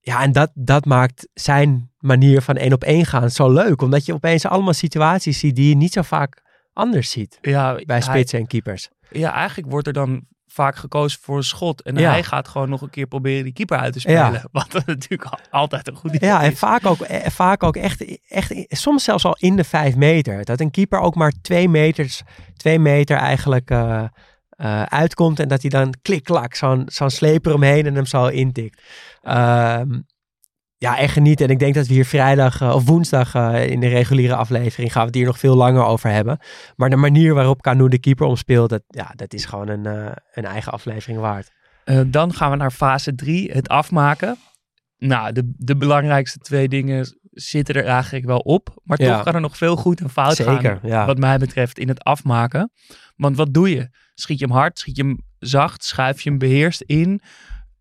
ja, 0.00 0.22
en 0.22 0.32
dat, 0.32 0.50
dat 0.54 0.84
maakt 0.84 1.28
zijn 1.34 1.90
manier 1.98 2.42
van 2.42 2.56
één 2.56 2.72
op 2.72 2.84
één 2.84 3.06
gaan 3.06 3.30
zo 3.30 3.52
leuk. 3.52 3.82
Omdat 3.82 4.06
je 4.06 4.14
opeens 4.14 4.46
allemaal 4.46 4.72
situaties 4.72 5.38
ziet 5.38 5.56
die 5.56 5.68
je 5.68 5.76
niet 5.76 5.92
zo 5.92 6.02
vaak 6.02 6.42
anders 6.72 7.10
ziet 7.10 7.38
Ja, 7.40 7.74
bij 7.74 7.84
hij- 7.86 8.00
spitsen 8.00 8.38
en 8.38 8.46
keepers. 8.46 8.88
Ja, 9.10 9.32
eigenlijk 9.32 9.70
wordt 9.70 9.86
er 9.86 9.92
dan 9.92 10.26
vaak 10.52 10.76
gekozen 10.76 11.18
voor 11.22 11.36
een 11.36 11.42
schot. 11.42 11.82
En 11.82 11.96
Ja. 11.96 12.10
hij 12.10 12.22
gaat 12.22 12.48
gewoon 12.48 12.68
nog 12.68 12.80
een 12.82 12.90
keer 12.90 13.06
proberen 13.06 13.44
die 13.44 13.52
keeper 13.52 13.78
uit 13.78 13.92
te 13.92 14.00
spelen. 14.00 14.32
Ja. 14.32 14.44
Wat 14.52 14.86
natuurlijk 14.86 15.24
al- 15.24 15.38
altijd 15.50 15.88
een 15.88 15.94
goed 15.96 16.14
idee 16.14 16.28
Ja, 16.28 16.42
en 16.42 16.56
vaak 16.56 16.86
ook, 16.86 17.00
eh, 17.00 17.30
vaak 17.30 17.62
ook 17.62 17.76
echt, 17.76 18.04
echt, 18.28 18.52
soms 18.68 19.04
zelfs 19.04 19.24
al 19.24 19.36
in 19.38 19.56
de 19.56 19.64
vijf 19.64 19.96
meter. 19.96 20.44
Dat 20.44 20.60
een 20.60 20.70
keeper 20.70 20.98
ook 21.00 21.14
maar 21.14 21.32
twee, 21.42 21.68
meters, 21.68 22.22
twee 22.56 22.78
meter 22.78 23.16
eigenlijk 23.16 23.70
eh, 23.70 24.04
eh, 24.50 24.82
uitkomt. 24.82 25.40
En 25.40 25.48
dat 25.48 25.60
hij 25.60 25.70
dan 25.70 25.94
klik-klak 26.02 26.54
zo'n 26.54 26.82
zo'n 26.86 27.10
sleper 27.10 27.54
omheen 27.54 27.86
en 27.86 27.94
hem 27.94 28.06
zo 28.06 28.26
intikt. 28.26 28.82
Ehm, 29.22 30.00
ja, 30.80 30.98
echt 30.98 31.12
genieten. 31.12 31.46
En 31.46 31.52
ik 31.52 31.58
denk 31.58 31.74
dat 31.74 31.86
we 31.86 31.92
hier 31.92 32.04
vrijdag 32.04 32.60
eh, 32.60 32.74
of 32.74 32.84
woensdag 32.86 33.34
eh, 33.34 33.66
in 33.66 33.80
de 33.80 33.88
reguliere 33.88 34.34
aflevering 34.34 34.92
gaan 34.92 35.00
we 35.00 35.06
het 35.06 35.16
hier 35.16 35.26
nog 35.26 35.38
veel 35.38 35.56
langer 35.56 35.84
over 35.84 36.10
hebben. 36.10 36.38
Maar 36.76 36.90
de 36.90 36.96
manier 36.96 37.34
waarop 37.34 37.62
Canu 37.62 37.88
de 37.88 37.98
keeper 37.98 38.26
omspeelt, 38.26 38.68
dat, 38.70 38.82
ja, 38.86 39.12
dat 39.16 39.32
is 39.34 39.44
gewoon 39.44 39.68
een, 39.68 39.86
eh, 39.86 40.12
een 40.32 40.44
eigen 40.44 40.72
aflevering 40.72 41.18
waard. 41.20 41.50
Dan 42.06 42.34
gaan 42.34 42.50
we 42.50 42.56
naar 42.56 42.70
fase 42.70 43.14
3, 43.14 43.50
het 43.52 43.68
afmaken. 43.68 44.36
Nou, 44.98 45.32
de, 45.32 45.52
de 45.56 45.76
belangrijkste 45.76 46.38
twee 46.38 46.68
dingen 46.68 47.18
zitten 47.30 47.74
er 47.74 47.84
eigenlijk 47.84 48.26
wel 48.26 48.38
op. 48.38 48.74
Maar 48.84 49.02
Ja. 49.02 49.14
toch 49.14 49.24
kan 49.24 49.34
er 49.34 49.40
nog 49.40 49.56
veel 49.56 49.76
goed 49.76 50.00
en 50.00 50.10
fout 50.10 50.36
Zeker, 50.36 50.60
gaan. 50.60 50.78
ja. 50.82 51.06
Wat 51.06 51.18
mij 51.18 51.38
betreft 51.38 51.78
in 51.78 51.88
het 51.88 52.04
afmaken. 52.04 52.72
Want 53.16 53.36
wat 53.36 53.54
doe 53.54 53.70
je? 53.70 53.88
Schiet 54.14 54.38
je 54.38 54.44
hem 54.44 54.54
hard? 54.54 54.78
Schiet 54.78 54.96
je 54.96 55.02
hem 55.02 55.18
zacht? 55.38 55.84
Schuif 55.84 56.20
je 56.20 56.28
hem 56.30 56.38
beheerst 56.38 56.80
in? 56.80 57.20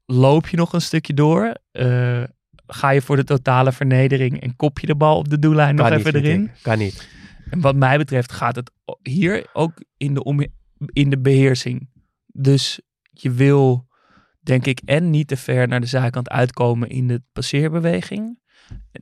Loop 0.05 0.47
je 0.47 0.57
nog 0.57 0.73
een 0.73 0.81
stukje 0.81 1.13
door? 1.13 1.53
Ga 2.71 2.89
je 2.89 3.01
voor 3.01 3.15
de 3.15 3.23
totale 3.23 3.71
vernedering 3.71 4.41
en 4.41 4.55
kop 4.55 4.79
je 4.79 4.87
de 4.87 4.95
bal 4.95 5.17
op 5.17 5.29
de 5.29 5.39
doellijn 5.39 5.75
nog 5.75 5.87
Kan 5.87 5.97
even 5.97 6.13
niet, 6.13 6.23
erin? 6.23 6.51
Kan 6.61 6.77
niet. 6.77 7.09
En 7.49 7.61
wat 7.61 7.75
mij 7.75 7.97
betreft 7.97 8.31
gaat 8.31 8.55
het 8.55 8.71
hier 9.01 9.49
ook 9.53 9.83
in 9.97 10.13
de, 10.13 10.23
om, 10.23 10.45
in 10.93 11.09
de 11.09 11.19
beheersing. 11.19 11.89
Dus 12.25 12.81
je 13.09 13.31
wil, 13.31 13.87
denk 14.39 14.65
ik, 14.65 14.81
en 14.85 15.09
niet 15.09 15.27
te 15.27 15.37
ver 15.37 15.67
naar 15.67 15.81
de 15.81 15.87
zijkant 15.87 16.29
uitkomen 16.29 16.89
in 16.89 17.07
de 17.07 17.21
passeerbeweging. 17.33 18.39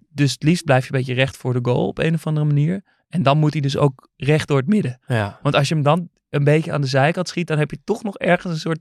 Dus 0.10 0.32
het 0.32 0.44
liefst 0.44 0.64
blijf 0.64 0.88
je 0.88 0.94
een 0.94 1.00
beetje 1.00 1.14
recht 1.14 1.38
voor 1.38 1.54
de 1.54 1.60
goal 1.62 1.88
op 1.88 1.98
een 1.98 2.14
of 2.14 2.28
andere 2.28 2.46
manier. 2.46 2.84
En 3.08 3.24
dan 3.24 3.38
moet 3.38 3.54
hij 3.54 3.62
dus 3.62 3.78
ook 3.78 4.10
recht 4.16 4.48
door 4.48 4.58
het 4.58 4.68
midden. 4.68 5.00
Ja. 5.08 5.40
Want 5.42 5.56
als 5.56 5.68
je 5.68 5.74
hem 5.74 5.84
dan 5.84 6.10
een 6.30 6.44
beetje 6.44 6.72
aan 6.72 6.82
de 6.82 6.88
zijkant 6.88 7.28
schiet, 7.28 7.48
dan 7.48 7.58
heb 7.58 7.72
je 7.72 7.80
toch 7.84 8.04
nog 8.04 8.18
ergens 8.18 8.54
een 8.54 8.60
soort 8.60 8.80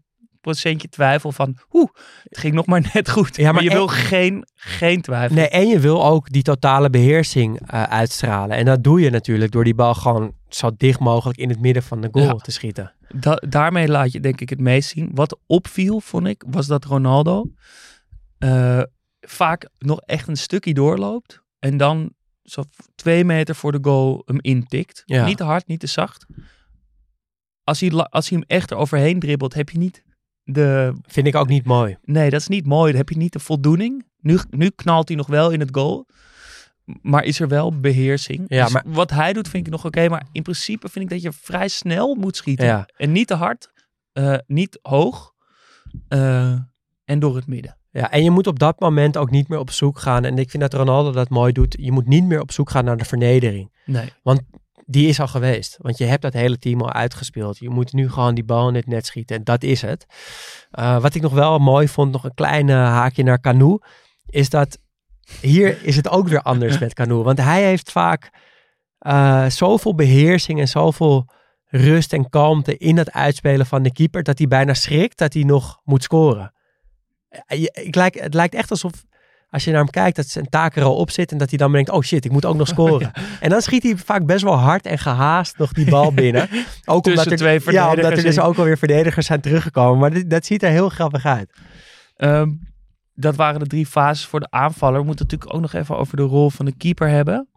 procentje 0.52 0.88
twijfel 0.88 1.32
van, 1.32 1.56
oeh, 1.72 1.88
het 2.22 2.38
ging 2.38 2.54
nog 2.54 2.66
maar 2.66 2.90
net 2.94 3.10
goed. 3.10 3.36
Ja, 3.36 3.44
maar, 3.44 3.54
maar 3.54 3.62
je 3.62 3.70
en- 3.70 3.76
wil 3.76 3.86
geen, 3.86 4.46
geen 4.54 5.00
twijfel. 5.02 5.36
Nee, 5.36 5.48
en 5.48 5.66
je 5.68 5.78
wil 5.80 6.04
ook 6.04 6.30
die 6.30 6.42
totale 6.42 6.90
beheersing 6.90 7.60
eh, 7.70 7.82
uitstralen. 7.82 8.56
En 8.56 8.64
dat 8.64 8.84
doe 8.84 9.00
je 9.00 9.10
natuurlijk 9.10 9.52
door 9.52 9.64
die 9.64 9.74
bal 9.74 9.94
gewoon 9.94 10.32
zo 10.48 10.70
dicht 10.76 11.00
mogelijk 11.00 11.38
in 11.38 11.48
het 11.48 11.60
midden 11.60 11.82
van 11.82 12.00
de 12.00 12.08
goal 12.12 12.24
Ja. 12.26 12.34
te 12.34 12.50
schieten. 12.50 12.94
Da- 13.14 13.42
daarmee 13.48 13.88
laat 13.88 14.12
je 14.12 14.20
denk 14.20 14.40
ik 14.40 14.50
het 14.50 14.60
meest 14.60 14.88
zien. 14.88 15.10
Wat 15.14 15.38
opviel, 15.46 16.00
vond 16.00 16.26
ik, 16.26 16.44
was 16.46 16.66
dat 16.66 16.84
Ronaldo 16.84 17.44
eh, 18.38 18.82
vaak 19.20 19.68
nog 19.78 20.00
echt 20.00 20.28
een 20.28 20.36
stukje 20.36 20.74
doorloopt. 20.74 21.42
En 21.58 21.76
dan 21.76 22.12
zo 22.42 22.62
twee 22.94 23.24
meter 23.24 23.54
voor 23.54 23.72
de 23.72 23.78
goal 23.82 24.22
hem 24.24 24.38
intikt. 24.40 25.02
Ja. 25.04 25.24
Niet 25.24 25.36
te 25.36 25.44
hard, 25.44 25.66
niet 25.66 25.80
te 25.80 25.86
zacht. 25.86 26.26
Als 27.64 27.80
hij, 27.80 27.90
als 27.90 28.28
hij 28.28 28.38
hem 28.38 28.56
echt 28.56 28.70
eroverheen 28.70 29.18
dribbelt, 29.20 29.54
heb 29.54 29.70
je 29.70 29.78
niet 29.78 30.02
de... 30.52 30.92
Vind 31.02 31.26
ik 31.26 31.34
ook 31.34 31.48
niet 31.48 31.64
mooi. 31.64 31.96
Nee, 32.02 32.30
dat 32.30 32.40
is 32.40 32.48
niet 32.48 32.66
mooi. 32.66 32.88
Dan 32.90 33.00
heb 33.00 33.08
je 33.08 33.16
niet 33.16 33.32
de 33.32 33.38
voldoening. 33.38 34.04
Nu, 34.20 34.38
nu 34.50 34.70
knalt 34.70 35.08
hij 35.08 35.16
nog 35.16 35.26
wel 35.26 35.50
in 35.50 35.60
het 35.60 35.68
goal. 35.72 36.06
Maar 37.02 37.24
is 37.24 37.40
er 37.40 37.48
wel 37.48 37.80
beheersing. 37.80 38.44
Ja, 38.48 38.64
Dus 38.64 38.72
maar- 38.72 38.82
Wat 38.86 39.10
hij 39.10 39.32
doet 39.32 39.48
vind 39.48 39.66
ik 39.66 39.72
nog 39.72 39.84
oké. 39.84 40.08
maar 40.08 40.26
in 40.32 40.42
principe 40.42 40.88
vind 40.88 41.04
ik 41.04 41.10
dat 41.10 41.22
je 41.22 41.32
vrij 41.32 41.68
snel 41.68 42.14
moet 42.14 42.36
schieten. 42.36 42.66
Ja. 42.66 42.88
En 42.96 43.12
niet 43.12 43.26
te 43.26 43.34
hard. 43.34 43.72
eh, 44.12 44.34
niet 44.46 44.78
hoog. 44.82 45.34
eh, 46.08 46.52
en 47.04 47.18
door 47.18 47.36
het 47.36 47.46
midden. 47.46 47.76
Ja, 47.90 48.10
en 48.10 48.24
je 48.24 48.30
moet 48.30 48.46
op 48.46 48.58
dat 48.58 48.80
moment 48.80 49.16
ook 49.16 49.30
niet 49.30 49.48
meer 49.48 49.58
op 49.58 49.70
zoek 49.70 49.98
gaan. 49.98 50.24
En 50.24 50.38
ik 50.38 50.50
vind 50.50 50.62
dat 50.62 50.74
Ronaldo 50.74 51.10
dat 51.12 51.28
mooi 51.28 51.52
doet. 51.52 51.76
Je 51.80 51.92
moet 51.92 52.06
niet 52.06 52.24
meer 52.24 52.40
op 52.40 52.52
zoek 52.52 52.70
gaan 52.70 52.84
naar 52.84 52.96
de 52.96 53.04
vernedering. 53.04 53.72
Nee. 53.84 54.12
Die 54.88 55.08
is 55.08 55.20
al 55.20 55.26
geweest. 55.28 55.76
Want 55.80 55.98
je 55.98 56.04
hebt 56.04 56.22
dat 56.22 56.32
hele 56.32 56.58
team 56.58 56.80
al 56.80 56.92
uitgespeeld. 56.92 57.58
Je 57.58 57.70
moet 57.70 57.92
nu 57.92 58.10
gewoon 58.10 58.34
die 58.34 58.44
bal 58.44 58.68
in 58.68 58.74
het 58.74 58.86
net 58.86 59.06
schieten. 59.06 59.36
En 59.36 59.44
dat 59.44 59.62
is 59.62 59.82
het. 59.82 60.06
Eh, 60.70 61.00
wat 61.00 61.14
ik 61.14 61.22
nog 61.22 61.32
wel 61.32 61.58
mooi 61.58 61.88
vond, 61.88 62.12
nog 62.12 62.24
een 62.24 62.34
klein 62.34 62.68
haakje 62.68 63.22
naar 63.22 63.40
Canu. 63.40 63.78
Is 64.26 64.50
dat 64.50 64.78
hier 65.40 65.84
is 65.84 65.96
het 65.96 66.08
ook 66.08 66.28
weer 66.28 66.42
anders 66.42 66.78
met 66.84 66.94
Canu. 66.94 67.14
Want 67.14 67.38
hij 67.38 67.64
heeft 67.64 67.92
vaak 67.92 68.30
eh, 68.98 69.46
zoveel 69.46 69.94
beheersing 69.94 70.60
en 70.60 70.68
zoveel 70.68 71.28
rust 71.66 72.12
en 72.12 72.28
kalmte 72.28 72.76
in 72.76 72.96
het 72.96 73.12
uitspelen 73.12 73.66
van 73.66 73.82
de 73.82 73.92
keeper. 73.92 74.22
Dat 74.22 74.38
hij 74.38 74.46
bijna 74.46 74.74
schrikt 74.74 75.18
dat 75.18 75.32
hij 75.32 75.42
nog 75.42 75.80
moet 75.84 76.02
scoren. 76.02 76.52
Eh, 77.28 77.62
Ik 77.62 77.94
lijk, 77.94 78.20
het 78.20 78.34
lijkt 78.34 78.54
echt 78.54 78.70
alsof 78.70 78.92
als 79.56 79.64
je 79.64 79.70
naar 79.70 79.80
hem 79.80 79.90
kijkt, 79.90 80.16
dat 80.16 80.28
zijn 80.28 80.48
taak 80.48 80.76
er 80.76 80.82
al 80.82 80.96
op 80.96 81.10
zit. 81.10 81.32
En 81.32 81.38
dat 81.38 81.48
hij 81.48 81.58
dan 81.58 81.72
denkt, 81.72 81.90
oh 81.90 82.02
shit, 82.02 82.24
ik 82.24 82.30
moet 82.30 82.44
ook 82.44 82.56
nog 82.56 82.68
scoren. 82.68 83.10
En 83.40 83.50
dan 83.50 83.60
schiet 83.60 83.82
hij 83.82 83.96
vaak 83.96 84.26
best 84.26 84.42
wel 84.44 84.54
hard 84.54 84.86
en 84.86 84.98
gehaast 84.98 85.58
nog 85.58 85.72
die 85.72 85.90
bal 85.90 86.12
binnen. 86.12 86.42
Ook 86.84 87.02
Tussen 87.04 87.22
omdat 87.22 87.26
er, 87.26 87.60
twee 87.60 87.74
ja, 87.74 87.88
omdat 87.90 88.12
er 88.12 88.22
dus 88.22 88.38
ook 88.38 88.56
alweer 88.56 88.78
verdedigers 88.78 89.26
zijn 89.26 89.40
teruggekomen. 89.40 89.98
Maar 89.98 90.10
dit- 90.10 90.30
dat 90.30 90.46
ziet 90.46 90.62
er 90.62 90.70
heel 90.70 90.88
grappig 90.88 91.24
uit. 91.26 91.52
Ehm, 92.16 92.50
dat 93.14 93.36
waren 93.36 93.60
de 93.60 93.66
drie 93.66 93.86
fases 93.86 94.26
voor 94.26 94.40
de 94.40 94.50
aanvaller. 94.50 95.00
We 95.00 95.06
moeten 95.06 95.24
het 95.26 95.32
natuurlijk 95.32 95.54
ook 95.64 95.72
nog 95.72 95.82
even 95.82 95.96
over 95.96 96.16
de 96.16 96.22
rol 96.22 96.50
van 96.50 96.64
de 96.64 96.76
keeper 96.76 97.08
hebben. 97.08 97.48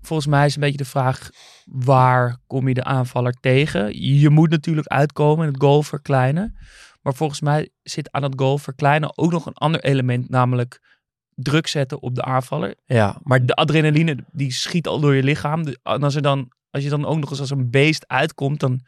Volgens 0.00 0.28
mij 0.28 0.46
is 0.46 0.54
een 0.54 0.60
beetje 0.60 0.76
de 0.76 0.84
vraag, 0.84 1.28
waar 1.64 2.38
kom 2.46 2.68
je 2.68 2.74
de 2.74 2.84
aanvaller 2.84 3.32
tegen? 3.40 4.02
Je 4.18 4.30
moet 4.30 4.50
natuurlijk 4.50 4.86
uitkomen 4.86 5.46
en 5.46 5.52
het 5.52 5.62
goal 5.62 5.82
verkleinen. 5.82 6.56
Maar 7.02 7.14
volgens 7.14 7.40
mij 7.40 7.70
zit 7.82 8.12
aan 8.12 8.22
het 8.22 8.32
goal 8.36 8.58
verkleinen 8.58 9.18
ook 9.18 9.30
nog 9.30 9.46
een 9.46 9.54
ander 9.54 9.80
element, 9.84 10.28
namelijk 10.28 10.95
druk 11.36 11.66
zetten 11.66 12.02
op 12.02 12.14
de 12.14 12.22
aanvaller. 12.22 12.74
Ja, 12.84 13.20
maar 13.22 13.46
De 13.46 13.54
adrenaline, 13.54 14.24
die 14.32 14.52
schiet 14.52 14.86
al 14.86 15.00
door 15.00 15.14
je 15.14 15.22
lichaam. 15.22 15.66
En 15.82 16.02
als, 16.02 16.14
er 16.14 16.22
dan, 16.22 16.52
als 16.70 16.82
je 16.82 16.88
dan 16.88 17.04
ook 17.04 17.18
nog 17.18 17.30
eens 17.30 17.40
als 17.40 17.50
een 17.50 17.70
beest 17.70 18.08
uitkomt, 18.08 18.60
dan 18.60 18.80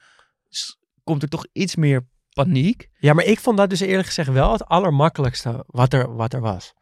komt 1.04 1.22
er 1.22 1.28
toch 1.28 1.46
iets 1.52 1.76
meer 1.76 2.06
paniek. 2.32 2.88
Ja, 2.98 3.12
maar 3.12 3.24
ik 3.24 3.40
vond 3.40 3.56
dat 3.56 3.70
dus 3.70 3.80
eerlijk 3.80 4.06
gezegd 4.06 4.28
wel 4.28 4.52
het 4.52 4.64
allermakkelijkste 4.64 5.64
wat 5.66 5.92
er, 5.92 6.14
wat 6.14 6.32
er 6.32 6.40
was. 6.40 6.72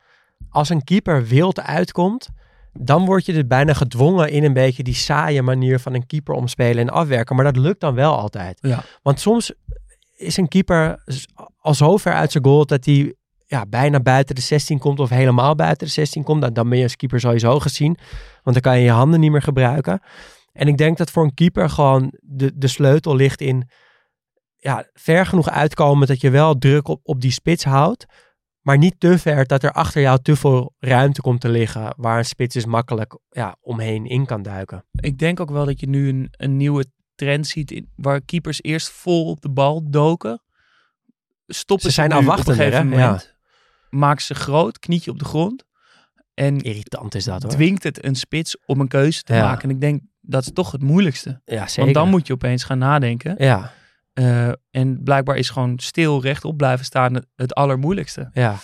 Als 0.48 0.68
een 0.68 0.85
keeper 0.85 1.26
wild 1.26 1.61
uitkomt, 1.61 2.29
dan 2.72 3.05
word 3.05 3.26
je 3.26 3.33
dus 3.33 3.46
bijna 3.46 3.72
gedwongen 3.72 4.31
in 4.31 4.44
een 4.44 4.52
beetje 4.52 4.83
die 4.83 4.94
saaie 4.94 5.42
manier 5.42 5.81
van 5.81 5.94
een 5.94 6.07
keeper 6.07 6.35
omspelen 6.35 6.79
en 6.79 6.90
afwerken. 6.90 7.37
Maar 7.37 7.44
dat 7.44 7.57
lukt 7.57 7.81
dan 7.81 7.94
wel 7.94 8.16
altijd. 8.16 8.59
Ja. 8.61 8.85
Want 9.02 9.20
soms 9.20 9.52
is 10.16 10.37
een 10.37 10.48
keeper 10.48 11.05
al 11.59 11.74
zo 11.74 11.96
ver 11.96 12.12
uit 12.12 12.33
zijn 12.33 12.44
goal 12.44 12.66
dat 12.66 12.85
hij 12.85 13.14
ja, 13.46 13.66
bijna 13.66 14.00
buiten 14.00 14.35
de 14.35 14.40
16 14.40 14.78
komt 14.78 15.00
of 15.00 15.09
helemaal 15.09 15.54
buiten 15.54 15.87
de 15.87 15.92
16 15.92 16.22
komt. 16.22 16.40
Dan, 16.40 16.52
dan 16.52 16.68
ben 16.68 16.78
je 16.78 16.85
als 16.85 16.96
keeper 16.96 17.20
sowieso 17.20 17.61
gezien, 17.61 17.96
want 18.42 18.62
dan 18.62 18.72
kan 18.72 18.78
je 18.78 18.85
je 18.85 18.90
handen 18.90 19.20
niet 19.20 19.30
meer 19.30 19.42
gebruiken. 19.42 20.00
En 20.52 20.68
ik 20.68 20.76
denk 20.76 20.96
dat 20.96 21.11
voor 21.11 21.24
een 21.24 21.35
keeper 21.35 21.70
gewoon 21.70 22.12
de, 22.20 22.52
de 22.54 22.68
sleutel 22.68 23.16
ligt 23.16 23.40
in 23.40 23.68
ja, 24.56 24.88
ver 24.92 25.26
genoeg 25.26 25.50
uitkomen 25.50 26.06
dat 26.06 26.20
je 26.20 26.30
wel 26.30 26.59
druk 26.59 26.88
op, 26.88 27.00
op 27.02 27.20
die 27.20 27.30
spits 27.30 27.64
houdt. 27.64 28.06
Maar 28.61 28.78
niet 28.78 29.00
te 29.00 29.18
ver 29.18 29.46
dat 29.46 29.62
er 29.62 29.72
achter 29.72 30.00
jou 30.00 30.18
te 30.22 30.37
veel 30.37 30.74
ruimte 30.78 31.20
komt 31.20 31.40
te 31.40 31.48
liggen. 31.48 31.94
Waar 31.96 32.18
een 32.18 32.24
spits 32.24 32.54
dus 32.54 32.64
makkelijk 32.64 33.18
ja, 33.30 33.56
omheen 33.61 34.06
in 34.06 34.26
kan 34.26 34.42
duiken. 34.42 34.85
Ik 34.92 35.18
denk 35.18 35.40
ook 35.40 35.50
wel 35.50 35.64
dat 35.64 35.80
je 35.80 35.88
nu 35.88 36.09
een, 36.09 36.28
een 36.30 36.56
nieuwe 36.56 36.87
trend 37.14 37.46
ziet 37.46 37.70
in, 37.70 37.92
waar 37.96 38.20
keepers 38.20 38.62
eerst 38.62 38.88
vol 38.88 39.30
op 39.30 39.40
de 39.40 39.50
bal 39.50 39.90
doken. 39.90 40.42
Stoppen 41.46 41.87
Ze 41.87 41.94
zijn 41.94 42.11
nu 42.11 42.16
op 42.16 42.38
een 42.38 42.44
gegeven? 42.44 42.90
Ja. 42.90 43.20
Moment. 43.90 44.09
Maak 44.11 44.20
ze 44.20 44.35
groot, 44.35 44.79
knietje 44.79 45.11
op 45.11 45.18
de 45.18 45.25
grond. 45.25 45.64
En 46.35 46.61
Irritant 46.61 47.14
is 47.14 47.25
dat 47.25 47.42
hoor. 47.42 47.51
dwingt 47.53 47.83
het 47.83 48.05
een 48.05 48.14
spits 48.14 48.57
om 48.66 48.81
een 48.81 48.88
keuze 48.88 49.22
te 49.22 49.35
Ja. 49.35 49.42
maken. 49.42 49.62
En 49.68 49.75
ik 49.75 49.81
denk 49.81 50.01
dat 50.20 50.42
is 50.42 50.51
toch 50.53 50.72
het 50.72 50.83
moeilijkste. 50.83 51.40
Ja, 51.44 51.66
zeker. 51.66 51.83
Want 51.83 51.94
dan 51.94 52.09
moet 52.09 52.27
je 52.27 52.33
opeens 52.33 52.64
gaan 52.64 52.79
nadenken. 52.79 53.35
Ja, 53.38 53.72
Eh, 54.12 54.49
en 54.70 55.03
blijkbaar 55.03 55.37
is 55.37 55.51
gewoon 55.51 55.79
stil 55.79 56.22
rechtop 56.22 56.57
blijven 56.57 56.85
staan 56.85 57.14
het, 57.37 57.55
allermoeilijkste. 57.55 58.31
ja. 58.33 58.57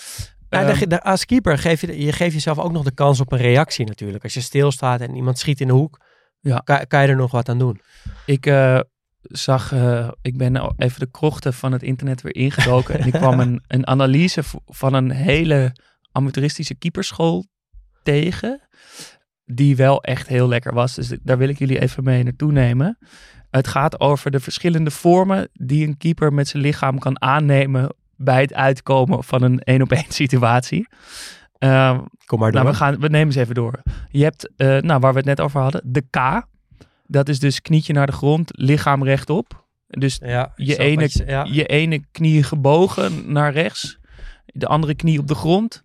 Nou, 0.48 0.66
Ehm, 0.80 0.94
als 0.94 1.24
keeper 1.24 1.58
geef 1.58 1.80
je, 1.80 2.04
je 2.04 2.12
geeft 2.12 2.32
jezelf 2.32 2.58
ook 2.58 2.72
nog 2.72 2.84
de 2.84 2.94
kans 2.94 3.20
op 3.20 3.32
een 3.32 3.38
reactie 3.38 3.86
natuurlijk. 3.86 4.22
Als 4.24 4.34
je 4.34 4.40
stilstaat 4.40 5.00
en 5.00 5.14
iemand 5.16 5.38
schiet 5.38 5.60
in 5.60 5.66
de 5.66 5.72
hoek, 5.72 6.00
Ja. 6.40 6.58
kan, 6.58 6.86
kan 6.86 7.02
je 7.02 7.08
er 7.08 7.16
nog 7.16 7.30
wat 7.30 7.48
aan 7.48 7.58
doen. 7.58 7.80
Ik 8.26 8.46
eh, 8.46 8.80
zag, 9.22 9.72
eh, 9.72 10.08
ik 10.22 10.36
ben 10.36 10.74
even 10.76 11.00
de 11.00 11.10
krochten 11.10 11.54
van 11.54 11.72
het 11.72 11.82
internet 11.82 12.22
weer 12.22 12.34
ingedoken. 12.34 12.98
en 12.98 13.06
ik 13.06 13.12
kwam 13.12 13.40
een, 13.40 13.62
een 13.68 13.86
analyse 13.86 14.42
van 14.66 14.94
een 14.94 15.10
hele 15.10 15.76
amateuristische 16.12 16.74
keeperschool 16.74 17.46
tegen. 18.02 18.60
Die 19.44 19.76
wel 19.76 20.02
echt 20.02 20.28
heel 20.28 20.48
lekker 20.48 20.74
was. 20.74 20.94
Dus 20.94 21.12
daar 21.22 21.38
wil 21.38 21.48
ik 21.48 21.58
jullie 21.58 21.80
even 21.80 22.04
mee 22.04 22.22
naartoe 22.22 22.52
nemen. 22.52 22.98
Het 23.50 23.68
gaat 23.68 24.00
over 24.00 24.30
de 24.30 24.40
verschillende 24.40 24.90
vormen 24.90 25.48
die 25.52 25.86
een 25.86 25.96
keeper 25.96 26.32
met 26.32 26.48
zijn 26.48 26.62
lichaam 26.62 26.98
kan 26.98 27.22
aannemen 27.22 27.94
bij 28.16 28.40
het 28.40 28.54
uitkomen 28.54 29.24
van 29.24 29.42
een 29.42 29.60
één 29.60 29.82
op 29.82 29.92
één 29.92 30.04
situatie. 30.22 30.88
Ehm, 31.58 32.00
Kom 32.24 32.38
maar 32.38 32.52
door. 32.52 32.60
nou, 32.60 32.72
we, 32.72 32.78
gaan, 32.80 33.00
we 33.00 33.08
nemen 33.08 33.32
ze 33.32 33.40
even 33.40 33.54
door. 33.54 33.82
Je 34.08 34.22
hebt, 34.22 34.50
eh, 34.56 34.78
nou, 34.78 35.00
waar 35.00 35.12
we 35.12 35.18
het 35.18 35.26
net 35.26 35.40
over 35.40 35.60
hadden, 35.60 35.82
de 35.84 36.00
K. 36.10 36.46
Dat 37.12 37.28
is 37.28 37.38
dus 37.38 37.60
knietje 37.62 37.92
naar 37.92 38.06
de 38.06 38.12
grond, 38.12 38.50
lichaam 38.54 39.04
rechtop. 39.04 39.66
Dus 39.86 40.18
ja, 40.22 40.52
je 40.56 40.76
ene, 40.78 41.08
je- 41.10 41.24
ja. 41.26 41.46
je 41.50 41.66
ene 41.66 42.04
knie 42.10 42.42
gebogen 42.42 43.32
naar 43.32 43.52
rechts, 43.52 43.98
de 44.46 44.66
andere 44.66 44.94
knie 44.94 45.18
op 45.18 45.26
de 45.28 45.34
grond, 45.34 45.82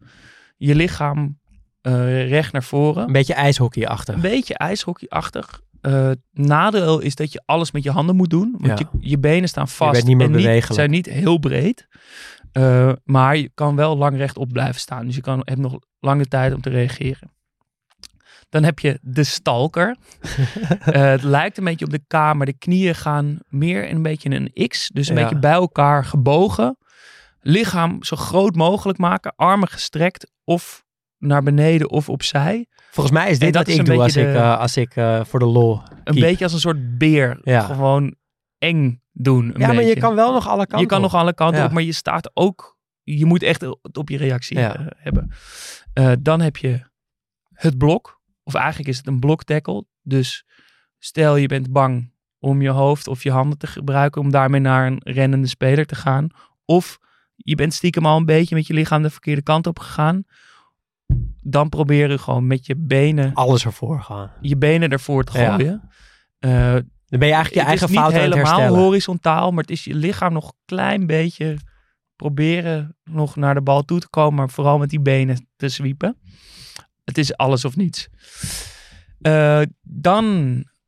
je 0.58 0.76
lichaam 0.76 1.40
eh, 1.82 2.30
recht 2.30 2.52
naar 2.52 2.63
voren. 2.63 3.06
Een 3.06 3.12
beetje 3.12 3.34
ijshockeyachtig. 3.34 4.16
Een 4.16 4.22
beetje 4.22 4.54
ijshockeyachtig. 4.58 5.62
Eh 5.82 6.12
nadeel 6.32 7.00
is 7.00 7.16
dat 7.16 7.32
je 7.32 7.42
alles 7.46 7.72
met 7.72 7.84
je 7.84 7.92
handen 7.92 8.16
moet 8.16 8.30
doen. 8.30 8.56
Want 8.60 8.80
Ja. 8.80 8.90
je, 9.00 9.10
je 9.10 9.20
benen 9.20 9.50
staan 9.50 9.68
vast. 9.68 9.92
bent 9.92 10.06
niet 10.06 10.18
meer 10.18 10.32
bewegelijk. 10.32 10.74
zijn 10.74 10.90
niet 10.90 11.06
heel 11.06 11.38
breed. 11.38 11.88
Eh, 12.52 12.92
maar 13.04 13.38
je 13.38 13.52
kan 13.54 13.76
wel 13.76 13.98
lang 13.98 14.18
rechtop 14.18 14.52
blijven 14.52 14.80
staan. 14.82 15.06
Dus 15.06 15.16
je 15.16 15.22
kan, 15.22 15.42
hebt 15.44 15.60
nog 15.60 15.80
lange 16.00 16.26
tijd 16.26 16.54
om 16.54 16.62
te 16.62 16.70
reageren. 16.70 17.32
Dan 18.49 18.63
heb 18.63 18.79
je 18.79 18.99
de 19.01 19.23
stalker. 19.23 19.95
Eh, 20.79 21.01
het 21.01 21.23
lijkt 21.23 21.57
een 21.57 21.63
beetje 21.63 21.86
op 21.86 21.91
de 21.91 22.01
K, 22.07 22.13
maar 22.13 22.45
de 22.45 22.57
knieën 22.57 22.95
gaan 22.95 23.39
meer 23.47 23.88
in 23.88 23.95
een 23.95 24.01
beetje 24.01 24.29
in 24.29 24.51
een 24.53 24.67
X. 24.67 24.89
Dus 24.93 25.07
een 25.10 25.15
Ja. 25.15 25.21
beetje 25.21 25.39
bij 25.39 25.51
elkaar 25.51 26.05
gebogen. 26.05 26.77
Lichaam 27.39 28.03
zo 28.03 28.15
groot 28.15 28.55
mogelijk 28.55 28.97
maken. 28.97 29.33
Armen 29.36 29.67
gestrekt 29.67 30.31
of 30.43 30.83
naar 31.17 31.43
beneden 31.43 31.89
of 31.89 32.10
opzij. 32.10 32.67
Volgens 32.91 33.15
mij 33.15 33.29
is 33.29 33.39
dit 33.39 33.53
dat 33.53 33.65
wat 33.65 33.73
is 33.73 33.79
ik 33.79 33.86
doe 33.86 33.95
als 34.01 34.13
beetje 34.13 34.29
ik, 34.29 34.36
de- 34.36 34.41
eh, 34.41 34.60
als 34.60 34.77
ik 34.77 34.95
eh, 34.95 35.23
voor 35.23 35.39
de 35.39 35.45
lol 35.45 35.81
Een 35.89 36.03
keep. 36.03 36.19
beetje 36.19 36.43
als 36.43 36.53
een 36.53 36.60
soort 36.60 36.97
beer. 36.97 37.39
Ja. 37.43 37.60
Gewoon 37.62 38.15
eng 38.57 39.01
doen. 39.12 39.45
Een 39.53 39.60
Ja, 39.62 39.73
maar 39.73 39.83
je 39.83 39.97
kan 39.99 40.15
wel 40.15 40.33
nog 40.33 40.47
alle 40.47 40.57
kanten 40.57 40.79
Je 40.79 40.86
kan 40.86 40.97
op. 40.97 41.03
nog 41.12 41.13
alle 41.21 41.33
kanten 41.33 41.60
Ja. 41.60 41.65
op, 41.65 41.71
maar 41.71 41.83
je 41.83 41.93
staat 41.93 42.31
ook. 42.33 42.77
Je 43.03 43.25
moet 43.25 43.43
echt 43.43 43.65
op 43.97 44.10
je 44.10 44.17
reactie 44.17 44.57
Ja. 44.57 44.75
eh, 44.75 44.86
hebben. 44.97 45.31
Eh, 45.93 46.12
dan 46.19 46.41
heb 46.41 46.57
je 46.57 46.79
het 47.53 47.77
blok. 47.77 48.16
Of 48.47 48.53
eigenlijk 48.53 48.89
is 48.89 48.97
het 48.97 49.07
een 49.07 49.19
bloktackle. 49.19 49.86
Dus 50.01 50.45
stel 50.99 51.36
je 51.36 51.47
bent 51.47 51.71
bang 51.71 52.12
om 52.39 52.62
je 52.62 52.69
hoofd 52.69 53.07
of 53.07 53.23
je 53.23 53.31
handen 53.31 53.57
te 53.57 53.67
gebruiken 53.67 54.21
om 54.21 54.31
daarmee 54.31 54.60
naar 54.62 54.88
een 54.88 55.01
rennende 55.03 55.47
speler 55.47 55.86
te 55.86 55.95
gaan. 55.95 56.27
Of 56.65 56.97
je 57.36 57.55
bent 57.55 57.73
stiekem 57.73 58.05
al 58.05 58.17
een 58.17 58.25
beetje 58.25 58.55
met 58.55 58.67
je 58.67 58.73
lichaam 58.73 59.01
de 59.01 59.10
verkeerde 59.10 59.41
kant 59.41 59.67
op 59.67 59.79
gegaan. 59.79 60.23
dan 61.41 61.69
proberen 61.69 62.19
gewoon 62.19 62.47
met 62.47 62.65
je 62.65 62.75
benen, 62.75 63.33
Alles 63.33 63.65
ervoor 63.65 64.01
gaan. 64.01 64.31
je 64.41 64.57
benen 64.57 64.89
ervoor 64.89 65.23
te 65.23 65.39
Ja. 65.39 65.55
gooien. 65.55 65.89
Eh, 66.39 66.51
Dan 67.10 67.19
ben 67.19 67.27
je 67.27 67.33
eigenlijk 67.33 67.53
je 67.53 67.62
eigen 67.69 67.89
fout 67.89 68.13
aan 68.13 68.13
het 68.21 68.33
helemaal 68.33 68.75
horizontaal, 68.75 69.51
maar 69.51 69.62
het 69.62 69.71
is 69.71 69.83
je 69.83 69.95
lichaam 69.95 70.33
nog 70.33 70.45
een 70.47 70.57
klein 70.65 71.05
beetje 71.07 71.57
proberen 72.15 72.95
nog 73.03 73.36
naar 73.36 73.53
de 73.53 73.62
bal 73.62 73.83
toe 73.83 73.99
te 73.99 74.10
komen, 74.10 74.33
maar 74.36 74.49
vooral 74.49 74.77
met 74.77 74.89
die 74.89 74.99
benen 74.99 75.47
te 75.55 75.69
zwiepen. 75.69 76.17
Het 77.08 77.17
is 77.17 77.36
alles 77.38 77.65
of 77.65 77.76
niets. 77.76 78.08
Eh, 79.22 79.62
dan 79.82 80.26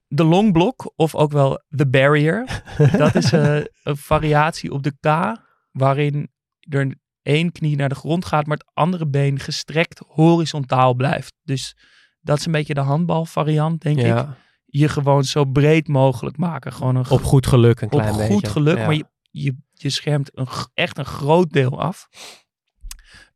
de 0.08 0.24
long 0.24 0.54
block, 0.54 0.94
of 0.96 1.16
ook 1.16 1.32
wel 1.32 1.62
de 1.68 1.88
barrier. 1.88 2.64
Dat 2.98 3.16
is 3.16 3.32
eh, 3.32 3.56
een 3.84 3.98
variatie 3.98 4.72
op 4.72 4.84
de 4.84 4.92
K, 5.00 5.38
waarin 5.72 6.32
er 6.60 6.96
één 7.22 7.52
knie 7.52 7.76
naar 7.76 7.90
de 7.90 7.96
grond 7.96 8.26
gaat, 8.26 8.46
maar 8.46 8.58
het 8.58 8.70
andere 8.74 9.08
been 9.08 9.40
gestrekt 9.40 10.02
horizontaal 10.08 10.94
blijft. 10.94 11.34
Dus 11.44 11.78
dat 12.22 12.38
is 12.38 12.46
een 12.46 12.52
beetje 12.52 12.74
de 12.74 12.80
handbalvariant, 12.80 13.82
denk 13.82 14.00
ik 14.00 14.26
je 14.70 14.90
gewoon 14.90 15.24
zo 15.24 15.46
breed 15.46 15.88
mogelijk 15.88 16.38
maken. 16.38 16.74
Gewoon 16.74 16.96
een 16.96 17.10
op 17.10 17.24
goed 17.24 17.48
geluk 17.48 17.82
een 17.82 17.92
op 17.92 18.00
klein 18.00 18.18
beetje. 18.18 18.34
goed 18.34 18.48
geluk, 18.48 18.78
Ja. 18.78 18.86
maar 18.86 18.96
je, 18.96 19.06
je, 19.32 19.56
je 19.74 19.90
schermt 19.90 20.38
een, 20.38 20.48
echt 20.74 20.98
een 20.98 21.06
groot 21.06 21.52
deel 21.52 21.82
af. 21.82 22.10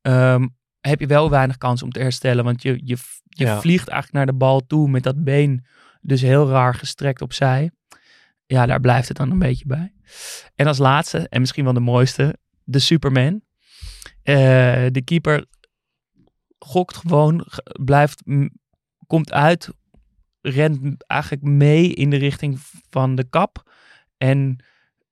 Ehm, 0.01 0.47
heb 0.89 0.99
je 0.99 1.07
wel 1.07 1.29
weinig 1.29 1.57
kans 1.57 1.83
om 1.83 1.91
te 1.91 1.99
herstellen, 1.99 2.43
want 2.43 2.61
je, 2.61 2.71
je, 2.83 2.97
je 3.29 3.45
Ja. 3.45 3.59
vliegt 3.59 3.87
eigenlijk 3.87 4.13
naar 4.13 4.25
de 4.25 4.39
bal 4.45 4.65
toe 4.67 4.89
met 4.89 5.03
dat 5.03 5.23
been 5.23 5.65
dus 6.01 6.21
heel 6.21 6.49
raar 6.49 6.75
gestrekt 6.75 7.21
opzij. 7.21 7.71
Ja, 8.45 8.65
daar 8.65 8.79
blijft 8.79 9.07
het 9.07 9.17
dan 9.17 9.31
een 9.31 9.39
beetje 9.39 9.65
bij. 9.65 9.93
En 10.55 10.67
als 10.67 10.77
laatste, 10.77 11.27
en 11.29 11.39
misschien 11.39 11.63
wel 11.63 11.73
de 11.73 11.79
mooiste, 11.79 12.35
de 12.63 12.79
Superman. 12.79 13.41
Eh, 14.23 14.35
de 14.91 15.01
keeper 15.03 15.45
gokt 16.59 16.95
gewoon, 16.97 17.45
blijft, 17.83 18.23
komt 19.07 19.31
uit, 19.31 19.69
rent 20.41 21.03
eigenlijk 21.07 21.43
mee 21.43 21.93
in 21.93 22.09
de 22.09 22.17
richting 22.17 22.59
van 22.89 23.15
de 23.15 23.23
kap. 23.29 23.71
En 24.17 24.63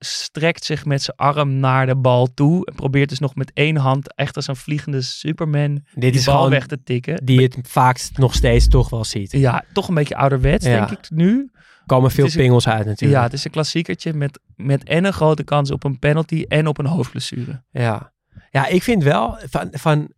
strekt 0.06 0.66
zich 0.66 0.86
met 0.86 1.02
zijn 1.02 1.18
arm 1.18 1.60
naar 1.60 1.86
de 1.86 1.96
bal 1.96 2.34
toe. 2.34 2.66
En 2.66 2.76
probeert 2.76 3.10
dus 3.10 3.20
nog 3.20 3.36
met 3.36 3.52
één 3.54 3.76
hand, 3.76 4.16
echt 4.16 4.36
als 4.36 4.48
een 4.48 4.56
vliegende 4.56 5.02
Superman, 5.02 5.74
Dit 5.74 5.84
die 5.94 6.12
is 6.12 6.26
bal 6.26 6.50
weg 6.50 6.66
te 6.66 6.84
tikken. 6.84 7.26
die 7.26 7.42
het 7.42 7.58
vaakst 7.62 8.18
nog 8.18 8.34
steeds 8.36 8.68
toch 8.68 8.90
wel 8.90 9.04
ziet. 9.04 9.32
Ja, 9.32 9.64
toch 9.74 9.88
een 9.88 9.94
beetje 9.96 10.16
ouderwets, 10.16 10.66
Ja. 10.66 10.86
denk 10.86 11.00
ik 11.00 11.10
nu. 11.12 11.50
komen 11.86 12.12
veel 12.12 12.26
een- 12.26 12.32
pingels 12.32 12.68
uit 12.68 12.86
natuurlijk. 12.86 13.20
Ja, 13.20 13.24
het 13.26 13.34
is 13.34 13.46
een 13.46 13.52
klassiekertje 13.52 14.14
met, 14.14 14.40
met 14.56 14.84
en 14.84 15.06
een 15.06 15.14
grote 15.14 15.44
kans 15.44 15.72
op 15.72 15.84
een 15.84 16.00
penalty 16.00 16.46
en 16.48 16.68
op 16.68 16.78
een 16.78 16.86
hoofdblessure. 16.86 17.64
Ja, 17.72 18.14
ja 18.52 18.68
ik 18.68 18.84
vind 18.84 19.04
wel 19.04 19.38
van, 19.50 19.68
van 19.72 20.12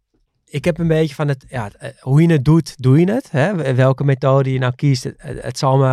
ik 0.53 0.65
heb 0.65 0.77
een 0.77 0.87
beetje 0.87 1.15
van 1.15 1.27
het, 1.27 1.45
ja, 1.49 1.71
eh, 1.79 1.89
hoe 1.99 2.21
je 2.21 2.31
het 2.31 2.45
doet, 2.45 2.73
doe 2.77 2.99
je 2.99 3.11
het. 3.11 3.31
Hè? 3.31 3.73
Welke 3.75 4.03
methode 4.03 4.51
je 4.53 4.59
nou 4.59 4.75
kiest, 4.75 5.09
het, 5.17 5.57
zal 5.57 5.77
me 5.77 5.87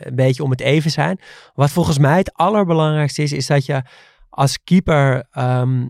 een 0.00 0.14
beetje 0.14 0.42
om 0.42 0.50
het 0.50 0.60
even 0.60 0.90
zijn. 0.90 1.20
Wat 1.54 1.70
volgens 1.70 1.98
mij 1.98 2.16
het 2.16 2.32
allerbelangrijkste 2.32 3.22
is, 3.22 3.32
is 3.32 3.46
dat 3.46 3.66
je 3.66 3.82
als 4.28 4.58
keeper 4.64 5.26
ehm, 5.30 5.80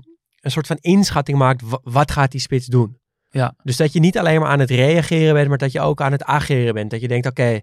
een 0.41 0.51
soort 0.51 0.67
van 0.67 0.77
inschatting 0.81 1.39
maakt, 1.39 1.62
wa- 1.62 1.81
wat 1.83 2.11
gaat 2.11 2.31
die 2.31 2.41
spits 2.41 2.67
doen. 2.67 2.99
Ja. 3.29 3.55
Dus 3.62 3.77
dat 3.77 3.93
je 3.93 4.01
niet 4.01 4.19
alleen 4.19 4.41
maar 4.41 4.51
aan 4.51 4.61
het 4.61 4.71
reageren 4.71 5.35
bent, 5.35 5.49
maar 5.49 5.59
dat 5.59 5.73
je 5.73 5.81
ook 5.81 6.01
aan 6.01 6.12
het 6.12 6.25
ageren 6.25 6.75
bent. 6.75 6.91
Dat 6.91 7.01
je 7.01 7.09
denkt, 7.09 7.27
oké, 7.27 7.61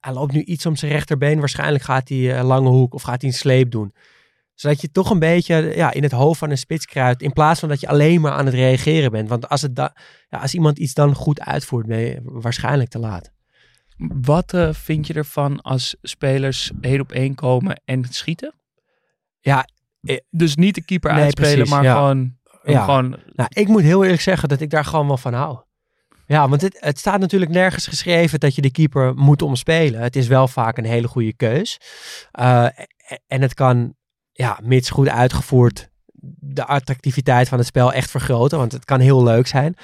hij 0.00 0.12
loopt 0.12 0.32
nu 0.32 0.42
iets 0.42 0.66
om 0.66 0.76
zijn 0.76 0.92
rechterbeen, 0.92 1.38
waarschijnlijk 1.38 1.84
gaat 1.84 2.08
hij 2.08 2.38
een 2.38 2.44
lange 2.44 2.68
hoek 2.68 2.94
of 2.94 3.02
gaat 3.02 3.20
hij 3.20 3.30
een 3.30 3.36
sleep 3.36 3.70
doen 3.70 3.92
zodat 4.54 4.80
je 4.80 4.90
toch 4.90 5.10
een 5.10 5.18
beetje 5.18 5.72
ja, 5.76 5.92
in 5.92 6.02
het 6.02 6.12
hoofd 6.12 6.38
van 6.38 6.50
een 6.50 6.58
spits 6.58 6.86
kruipt. 6.86 7.22
In 7.22 7.32
plaats 7.32 7.60
van 7.60 7.68
dat 7.68 7.80
je 7.80 7.88
alleen 7.88 8.20
maar 8.20 8.32
aan 8.32 8.44
het 8.46 8.54
reageren 8.54 9.10
bent. 9.10 9.28
Want 9.28 9.48
als, 9.48 9.62
het 9.62 9.76
da- 9.76 9.96
ja, 10.28 10.38
als 10.38 10.54
iemand 10.54 10.78
iets 10.78 10.94
dan 10.94 11.14
goed 11.14 11.40
uitvoert, 11.40 11.86
ben 11.86 11.98
je 11.98 12.20
waarschijnlijk 12.22 12.90
te 12.90 12.98
laat. 12.98 13.32
Wat 14.20 14.52
eh, 14.54 14.72
vind 14.72 15.06
je 15.06 15.14
ervan 15.14 15.60
als 15.62 15.96
spelers 16.02 16.70
één 16.80 17.00
op 17.00 17.12
één 17.12 17.34
komen 17.34 17.80
en 17.84 18.04
schieten? 18.10 18.54
Ja, 19.40 19.66
eh, 20.00 20.16
Dus 20.30 20.54
niet 20.56 20.74
de 20.74 20.84
keeper 20.84 21.12
Nee, 21.12 21.22
uitspelen, 21.22 21.52
precies, 21.54 21.70
maar 21.74 21.82
ja. 21.84 21.94
gewoon, 21.94 22.36
Ja. 22.64 22.84
gewoon 22.84 23.16
Nou, 23.32 23.48
ik 23.52 23.68
moet 23.68 23.82
heel 23.82 24.02
eerlijk 24.04 24.22
zeggen 24.22 24.48
dat 24.48 24.60
ik 24.60 24.70
daar 24.70 24.84
gewoon 24.84 25.06
wel 25.06 25.16
van 25.16 25.32
hou. 25.34 25.58
Ja, 26.26 26.48
want 26.48 26.60
het, 26.60 26.76
het 26.80 26.98
staat 26.98 27.20
natuurlijk 27.20 27.50
nergens 27.50 27.86
geschreven 27.86 28.40
dat 28.40 28.54
je 28.54 28.62
de 28.62 28.70
keeper 28.70 29.14
moet 29.14 29.42
omspelen. 29.42 30.00
Het 30.00 30.16
is 30.16 30.26
wel 30.26 30.48
vaak 30.48 30.78
een 30.78 30.84
hele 30.84 31.08
goede 31.08 31.34
keus. 31.34 31.80
Eh, 32.30 32.66
en 33.26 33.42
het 33.42 33.54
kan, 33.54 33.94
ja, 34.34 34.58
mits 34.62 34.90
goed 34.90 35.08
uitgevoerd, 35.08 35.88
de 36.38 36.64
attractiviteit 36.64 37.48
van 37.48 37.58
het 37.58 37.66
spel 37.66 37.92
echt 37.92 38.10
vergroten. 38.10 38.58
Want 38.58 38.72
het 38.72 38.84
kan 38.84 39.00
heel 39.00 39.22
leuk 39.22 39.46
zijn. 39.46 39.76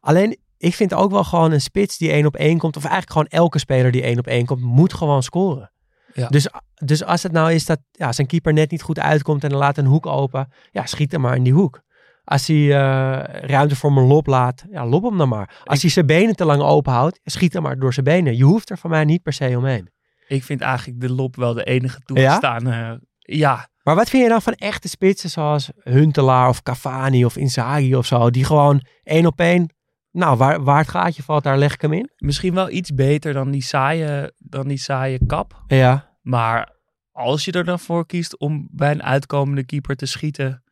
Alleen, 0.00 0.38
ik 0.56 0.74
vind 0.74 0.94
ook 0.94 1.10
wel 1.10 1.24
gewoon 1.24 1.52
een 1.52 1.60
spits 1.60 1.98
die 1.98 2.10
één 2.10 2.26
op 2.26 2.36
één 2.36 2.58
komt. 2.58 2.76
Of 2.76 2.82
eigenlijk 2.82 3.12
gewoon 3.12 3.42
elke 3.42 3.58
speler 3.58 3.90
die 3.90 4.02
één 4.02 4.18
op 4.18 4.26
één 4.26 4.46
komt, 4.46 4.60
moet 4.60 4.94
gewoon 4.94 5.22
scoren. 5.22 5.70
Ja. 6.12 6.28
Dus, 6.28 6.48
dus 6.74 7.04
als 7.04 7.22
het 7.22 7.32
nou 7.32 7.52
is 7.52 7.66
dat 7.66 7.78
ja, 7.92 8.12
zijn 8.12 8.26
keeper 8.26 8.52
net 8.52 8.70
niet 8.70 8.82
goed 8.82 8.98
uitkomt 8.98 9.44
en 9.44 9.50
dan 9.50 9.58
laat 9.58 9.78
een 9.78 9.86
hoek 9.86 10.06
open. 10.06 10.52
Ja, 10.70 10.86
schiet 10.86 11.12
hem 11.12 11.20
maar 11.20 11.36
in 11.36 11.42
die 11.42 11.52
hoek. 11.52 11.80
Als 12.24 12.46
hij 12.46 12.56
eh, 12.56 13.40
ruimte 13.48 13.76
voor 13.76 13.92
mijn 13.92 14.06
lob 14.06 14.26
laat, 14.26 14.64
ja, 14.70 14.86
lob 14.86 15.02
hem 15.02 15.18
dan 15.18 15.28
maar. 15.28 15.60
Als 15.64 15.82
hij 15.82 15.90
zijn 15.90 16.06
benen 16.06 16.36
te 16.36 16.44
lang 16.44 16.62
open 16.62 16.92
houdt, 16.92 17.20
schiet 17.24 17.52
hem 17.52 17.62
maar 17.62 17.78
door 17.78 17.92
zijn 17.92 18.04
benen. 18.04 18.36
Je 18.36 18.44
hoeft 18.44 18.70
er 18.70 18.78
van 18.78 18.90
mij 18.90 19.04
niet 19.04 19.22
per 19.22 19.32
se 19.32 19.56
omheen. 19.56 19.90
Ik 20.28 20.44
vind 20.44 20.60
eigenlijk 20.60 21.00
de 21.00 21.12
lop 21.12 21.36
wel 21.36 21.54
de 21.54 21.64
enige 21.64 22.00
toegestaan. 22.04 22.64
Ja? 22.64 22.98
ja, 23.18 23.68
Maar 23.88 23.96
wat 23.96 24.10
vind 24.10 24.22
je 24.22 24.28
dan 24.28 24.42
van 24.42 24.52
echte 24.52 24.88
spitsen 24.88 25.30
zoals 25.30 25.70
Huntelaar 25.82 26.48
of 26.48 26.62
Cavani 26.62 27.24
of 27.24 27.36
Inzaghi 27.36 27.94
of 27.96 28.06
zo, 28.06 28.30
die 28.30 28.44
gewoon 28.44 28.84
één 29.02 29.26
op 29.26 29.40
één, 29.40 29.74
nou, 30.10 30.36
waar, 30.36 30.62
waar 30.64 30.78
het 30.78 30.88
gaatje 30.88 31.22
valt, 31.22 31.42
daar 31.42 31.58
leg 31.58 31.74
ik 31.74 31.80
hem 31.80 31.92
in? 31.92 32.10
misschien 32.16 32.54
wel 32.54 32.70
iets 32.70 32.94
beter 32.94 33.32
dan 33.32 33.50
die 33.50 33.62
saaie, 33.62 34.32
dan 34.38 34.68
die 34.68 34.78
saaie 34.78 35.26
kap. 35.26 35.62
Ja, 35.66 36.16
Maar 36.22 36.76
als 37.12 37.44
je 37.44 37.52
er 37.52 37.64
dan 37.64 37.78
voor 37.78 38.06
kiest 38.06 38.38
om 38.38 38.68
bij 38.70 38.90
een 38.90 39.02
uitkomende 39.02 39.64
keeper 39.64 39.96
te 39.96 40.06
schieten, 40.06 40.62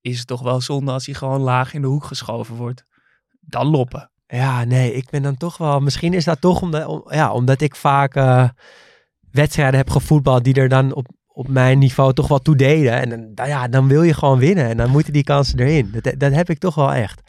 is 0.00 0.18
het 0.18 0.26
toch 0.26 0.42
wel 0.42 0.60
zonde 0.60 0.92
als 0.92 1.06
hij 1.06 1.14
gewoon 1.14 1.40
laag 1.40 1.74
in 1.74 1.80
de 1.80 1.86
hoek 1.88 2.04
geschoven 2.04 2.54
wordt. 2.56 2.82
Dan 3.40 3.66
loppen. 3.66 4.10
ja, 4.26 4.64
nee, 4.64 4.92
ik 4.94 5.10
ben 5.10 5.22
dan 5.22 5.36
toch 5.36 5.56
wel, 5.56 5.80
misschien 5.80 6.14
is 6.14 6.24
dat 6.24 6.40
toch 6.40 6.60
omdat, 6.62 6.86
om- 6.86 7.12
ja, 7.12 7.32
omdat 7.32 7.60
ik 7.60 7.76
vaak 7.76 8.14
eh, 8.14 8.48
wedstrijden 9.30 9.76
heb 9.78 9.90
gevoetbald 9.90 10.44
die 10.44 10.54
er 10.54 10.68
dan 10.68 10.94
op, 10.94 11.06
op 11.38 11.48
mijn 11.48 11.78
niveau 11.78 12.12
toch 12.12 12.28
wel 12.28 12.38
toe 12.38 12.56
deden. 12.56 12.92
En 12.92 13.32
dan, 13.34 13.46
ja, 13.48 13.68
dan 13.68 13.88
wil 13.88 14.02
je 14.02 14.14
gewoon 14.14 14.38
winnen 14.38 14.64
en 14.68 14.76
dan 14.76 14.90
moeten 14.90 15.12
die 15.12 15.22
kansen 15.24 15.58
erin. 15.58 15.90
Dat, 16.02 16.14
dat 16.18 16.32
heb 16.32 16.50
ik 16.50 16.58
toch 16.58 16.74
wel 16.74 16.92
echt. 16.92 17.20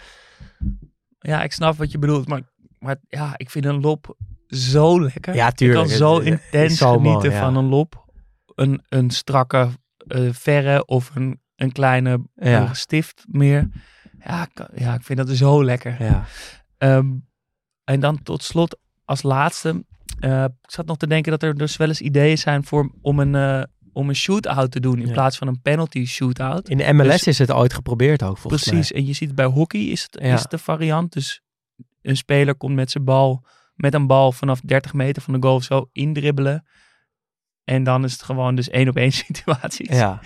Ja, 1.19 1.43
ik 1.43 1.51
snap 1.51 1.77
wat 1.77 1.91
je 1.91 1.99
bedoelt, 1.99 2.27
maar, 2.27 2.41
maar 2.79 2.95
ja, 3.07 3.33
ik 3.37 3.49
vind 3.49 3.65
een 3.65 3.79
lop 3.81 4.15
zo 4.47 5.01
lekker. 5.01 5.35
Ja, 5.35 5.47
Ik 5.47 5.55
tuurlijk. 5.55 5.87
kan 5.87 5.97
zo 5.97 6.17
intens 6.19 6.77
zo 6.77 6.93
genieten 6.97 7.31
ja. 7.31 7.39
van 7.39 7.55
een 7.55 7.65
lop. 7.65 8.05
Een, 8.55 8.81
een 8.89 9.09
strakke 9.09 9.69
eh, 10.07 10.29
verre 10.31 10.85
of 10.85 11.11
een, 11.15 11.39
een 11.55 11.71
kleine 11.71 12.21
eh, 12.35 12.73
stift 12.73 13.25
meer. 13.27 13.69
Ja, 14.25 14.47
ik- 14.53 14.79
ja, 14.79 14.93
ik 14.93 15.03
vind 15.03 15.17
dat 15.19 15.29
zo 15.29 15.63
lekker. 15.63 16.03
Ja. 16.03 16.25
Ehm, 16.77 17.07
en 17.83 17.99
dan 17.99 18.23
tot 18.23 18.43
slot 18.43 18.77
als 19.05 19.23
laatste. 19.23 19.85
eh, 20.19 20.43
ik 20.43 20.71
zat 20.71 20.85
nog 20.85 20.97
te 20.97 21.07
denken 21.07 21.31
dat 21.31 21.43
er 21.43 21.57
dus 21.57 21.77
wel 21.77 21.87
eens 21.87 22.01
ideeën 22.01 22.37
zijn 22.37 22.63
voor, 22.63 22.91
om 23.01 23.19
een, 23.19 23.67
om 23.99 24.09
een 24.09 24.15
shootout 24.15 24.71
te 24.71 24.79
doen 24.79 24.99
in 24.99 25.07
Ja. 25.07 25.13
plaats 25.13 25.37
van 25.37 25.47
een 25.47 25.61
penalty 25.61 26.05
shootout. 26.05 26.69
In 26.69 26.77
de 26.77 26.93
MLS 26.93 27.07
Dus- 27.07 27.27
is 27.27 27.37
het 27.37 27.51
ooit 27.51 27.73
geprobeerd 27.73 28.23
ook, 28.23 28.37
volgens 28.37 28.63
Precies. 28.63 28.91
En 28.91 29.05
je 29.05 29.13
ziet 29.13 29.35
bij 29.35 29.45
hockey 29.45 29.81
is 29.81 30.01
het, 30.01 30.17
Ja. 30.23 30.33
is 30.33 30.41
het 30.41 30.51
de 30.51 30.57
variant. 30.57 31.13
Dus 31.13 31.41
een 32.01 32.17
speler 32.17 32.55
komt 32.55 32.75
met 32.75 32.91
zijn 32.91 33.03
bal, 33.03 33.45
met 33.75 33.93
een 33.93 34.07
bal 34.07 34.31
vanaf 34.31 34.59
30 34.61 34.93
meter 34.93 35.21
van 35.21 35.33
de 35.33 35.41
goal 35.41 35.61
zo 35.61 35.89
indribbelen. 35.91 36.67
En 37.63 37.83
dan 37.83 38.03
is 38.03 38.11
het 38.11 38.21
gewoon 38.23 38.55
dus 38.55 38.69
één 38.69 38.87
op 38.89 38.95
één 38.95 39.11
situaties. 39.25 39.87
mij. 39.89 39.97
Ja. 39.97 40.19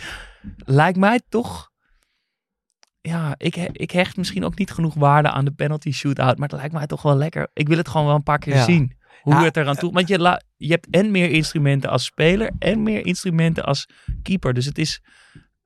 Lijkt 0.57 0.97
mij 0.97 1.21
toch. 1.29 1.71
Ja, 3.01 3.35
ik, 3.37 3.55
ik 3.55 3.91
hecht 3.91 4.17
misschien 4.17 4.43
ook 4.43 4.57
niet 4.57 4.71
genoeg 4.71 4.93
waarde 4.93 5.29
aan 5.29 5.45
de 5.45 5.51
penalty 5.51 5.91
shootout. 5.91 6.37
Maar 6.37 6.47
het 6.49 6.57
lijkt 6.57 6.73
mij 6.73 6.85
toch 6.87 7.01
wel 7.01 7.15
lekker. 7.15 7.49
Ik 7.53 7.67
wil 7.67 7.77
het 7.77 7.87
gewoon 7.87 8.05
wel 8.05 8.15
een 8.15 8.23
paar 8.23 8.39
keer 8.39 8.55
Ja. 8.55 8.63
zien. 8.63 8.97
Hoe 9.21 9.33
Ja, 9.33 9.43
het 9.43 9.57
eraan 9.57 9.75
toe. 9.75 9.91
Want 9.91 10.07
je, 10.07 10.19
la, 10.19 10.41
je 10.57 10.71
hebt 10.71 10.87
en 10.89 11.11
meer 11.11 11.29
instrumenten 11.29 11.89
als 11.89 12.05
speler. 12.05 12.51
En 12.59 12.83
meer 12.83 13.05
instrumenten 13.05 13.63
als 13.63 13.89
keeper. 14.21 14.53
Dus 14.53 14.65
het 14.65 14.77
is 14.77 15.01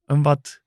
een 0.05 0.21
wat. 0.21 0.59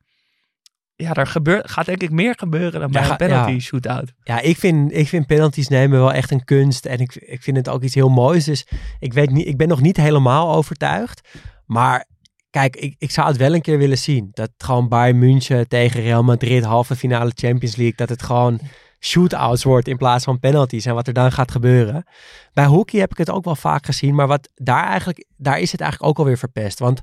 Ja, 0.96 1.14
er 1.14 1.26
gebeurt, 1.26 1.70
gaat 1.70 1.86
denk 1.86 2.02
ik 2.02 2.10
meer 2.10 2.34
gebeuren 2.36 2.80
dan 2.80 2.90
bij 2.90 3.02
Ja, 3.02 3.10
een 3.10 3.16
penalty 3.16 3.50
ja. 3.50 3.58
shootout. 3.58 4.12
Ja, 4.22 4.40
ik 4.40 4.56
vind, 4.56 4.92
ik 4.92 5.08
vind 5.08 5.26
penalties 5.26 5.68
nemen 5.68 5.98
wel 5.98 6.12
echt 6.12 6.30
een 6.30 6.44
kunst. 6.44 6.86
En 6.86 6.98
ik, 6.98 7.14
ik 7.14 7.42
vind 7.42 7.56
het 7.56 7.68
ook 7.68 7.82
iets 7.82 7.94
heel 7.94 8.08
moois. 8.08 8.44
Dus 8.44 8.66
ik, 8.98 9.12
weet 9.12 9.30
niet, 9.30 9.46
ik 9.46 9.56
ben 9.56 9.68
nog 9.68 9.80
niet 9.80 9.96
helemaal 9.96 10.54
overtuigd. 10.54 11.28
Maar 11.66 12.06
kijk, 12.50 12.76
ik, 12.76 12.94
ik 12.98 13.10
zou 13.10 13.28
het 13.28 13.36
wel 13.36 13.54
een 13.54 13.60
keer 13.60 13.78
willen 13.78 13.98
zien. 13.98 14.28
Dat 14.32 14.50
gewoon 14.58 14.88
Bayern 14.88 15.18
München 15.18 15.68
tegen 15.68 16.00
Real 16.00 16.22
Madrid, 16.22 16.64
halve 16.64 16.96
finale 16.96 17.32
Champions 17.34 17.76
League. 17.76 17.96
Dat 17.96 18.08
het 18.08 18.22
gewoon 18.22 18.60
shootouts 19.00 19.64
wordt 19.64 19.88
in 19.88 19.96
plaats 19.96 20.24
van 20.24 20.38
penalties. 20.38 20.86
En 20.86 20.94
wat 20.94 21.06
er 21.06 21.12
dan 21.12 21.32
gaat 21.32 21.50
gebeuren. 21.50 22.04
Bij 22.52 22.64
hockey 22.64 23.00
heb 23.00 23.10
ik 23.10 23.18
het 23.18 23.30
ook 23.30 23.44
wel 23.44 23.56
vaak 23.56 23.84
gezien. 23.84 24.14
Maar 24.14 24.26
wat 24.26 24.48
daar 24.54 24.84
eigenlijk, 24.84 25.26
daar 25.36 25.60
is 25.60 25.72
het 25.72 25.80
eigenlijk 25.80 26.10
ook 26.10 26.18
alweer 26.18 26.38
verpest. 26.38 26.78
Want 26.78 27.00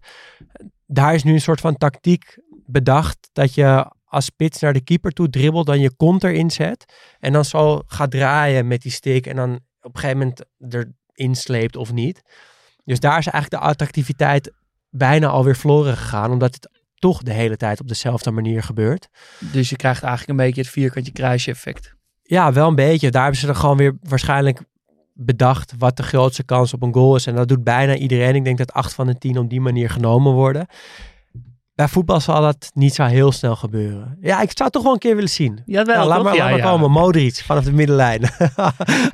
daar 0.85 1.13
is 1.13 1.23
nu 1.23 1.33
een 1.33 1.41
soort 1.41 1.59
van 1.59 1.77
tactiek 1.77 2.37
bedacht. 2.65 3.29
Dat 3.33 3.53
je 3.53 3.91
als 4.05 4.25
spits 4.25 4.59
naar 4.59 4.73
de 4.73 4.83
keeper 4.83 5.11
toe 5.11 5.29
dribbelt, 5.29 5.65
dan 5.65 5.79
je 5.79 5.95
kont 5.95 6.23
erin 6.23 6.51
zet. 6.51 6.93
En 7.19 7.33
dan 7.33 7.45
zo 7.45 7.81
gaat 7.85 8.11
draaien 8.11 8.67
met 8.67 8.81
die 8.81 8.91
stick. 8.91 9.25
En 9.25 9.35
dan 9.35 9.59
op 9.81 9.95
een 9.95 9.99
gegeven 10.01 10.17
moment 10.17 10.45
erin 11.13 11.35
sleept 11.35 11.75
of 11.75 11.91
niet. 11.91 12.21
Dus 12.83 12.99
daar 12.99 13.17
is 13.17 13.27
eigenlijk 13.27 13.63
de 13.63 13.69
attractiviteit 13.69 14.53
bijna 14.89 15.27
alweer 15.27 15.55
verloren 15.55 15.97
gegaan. 15.97 16.31
Omdat 16.31 16.53
het 16.53 16.69
toch 16.99 17.23
de 17.23 17.33
hele 17.33 17.57
tijd 17.57 17.79
op 17.79 17.87
dezelfde 17.87 18.31
manier 18.31 18.63
gebeurt. 18.63 19.09
Dus 19.39 19.69
je 19.69 19.75
krijgt 19.75 20.03
eigenlijk 20.03 20.39
een 20.39 20.45
beetje 20.45 20.61
het 20.61 20.69
vierkantje 20.69 21.11
kruisje 21.11 21.51
effect. 21.51 21.95
Ja, 22.23 22.53
wel 22.53 22.67
een 22.67 22.75
beetje. 22.75 23.11
Daar 23.11 23.21
hebben 23.21 23.41
ze 23.41 23.47
er 23.47 23.55
gewoon 23.55 23.77
weer 23.77 23.97
waarschijnlijk 24.01 24.61
bedacht 25.13 25.73
wat 25.77 25.97
de 25.97 26.03
grootste 26.03 26.43
kans 26.43 26.73
op 26.73 26.81
een 26.81 26.93
goal 26.93 27.15
is. 27.15 27.27
En 27.27 27.35
dat 27.35 27.47
doet 27.47 27.63
bijna 27.63 27.95
iedereen. 27.95 28.35
Ik 28.35 28.43
denk 28.43 28.57
dat 28.57 28.73
acht 28.73 28.93
van 28.93 29.07
de 29.07 29.17
tien 29.17 29.37
op 29.37 29.49
die 29.49 29.61
manier 29.61 29.89
genomen 29.89 30.33
worden. 30.33 30.67
Bij 31.77 31.87
voetbal 31.87 32.19
zal 32.19 32.41
dat 32.41 32.71
niet 32.73 32.93
zo 32.93 33.03
heel 33.03 33.31
snel 33.31 33.55
gebeuren. 33.55 34.17
Ja, 34.21 34.41
ik 34.41 34.51
zou 34.51 34.63
het 34.63 34.71
toch 34.71 34.83
wel 34.83 34.93
een 34.93 34.99
keer 34.99 35.15
willen 35.15 35.29
zien. 35.29 35.61
Ja, 35.65 35.83
wel, 35.83 35.95
Ja, 35.95 36.05
laat 36.05 36.15
toch? 36.15 36.23
maar, 36.23 36.35
Ja, 36.35 36.41
laat 36.41 36.49
maar 36.49 36.59
ja. 36.59 36.69
komen. 36.69 36.91
Modric 36.91 37.35
vanaf 37.35 37.63
de 37.63 37.71
middenlijn. 37.71 38.21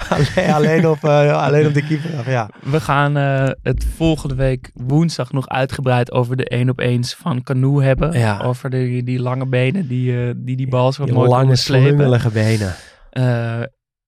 alleen, 0.10 0.54
alleen, 0.54 0.88
op, 0.88 1.04
eh, 1.04 1.44
alleen 1.44 1.68
op 1.68 1.74
de 1.74 1.86
keeper 1.86 2.18
af, 2.18 2.26
ja. 2.26 2.50
We 2.64 2.82
gaan 2.82 3.18
eh, 3.18 3.50
het 3.62 3.86
volgende 3.96 4.36
week 4.36 4.72
woensdag 4.74 5.32
nog 5.32 5.48
uitgebreid 5.48 6.12
over 6.12 6.36
de 6.36 6.46
1 6.46 6.70
op 6.70 6.80
1 6.80 7.06
van 7.06 7.44
Canoe 7.44 7.84
hebben. 7.84 8.20
Ja. 8.20 8.40
Over 8.40 8.70
de, 8.70 9.02
die 9.04 9.20
lange 9.20 9.46
benen 9.48 9.88
die 9.88 10.28
eh, 10.28 10.34
die, 10.38 10.56
die 10.56 10.68
bal 10.68 10.92
zo 10.92 11.06
Die 11.06 11.14
mooi 11.14 11.30
lange, 11.30 11.56
slungelige 11.56 12.30
benen. 12.30 12.76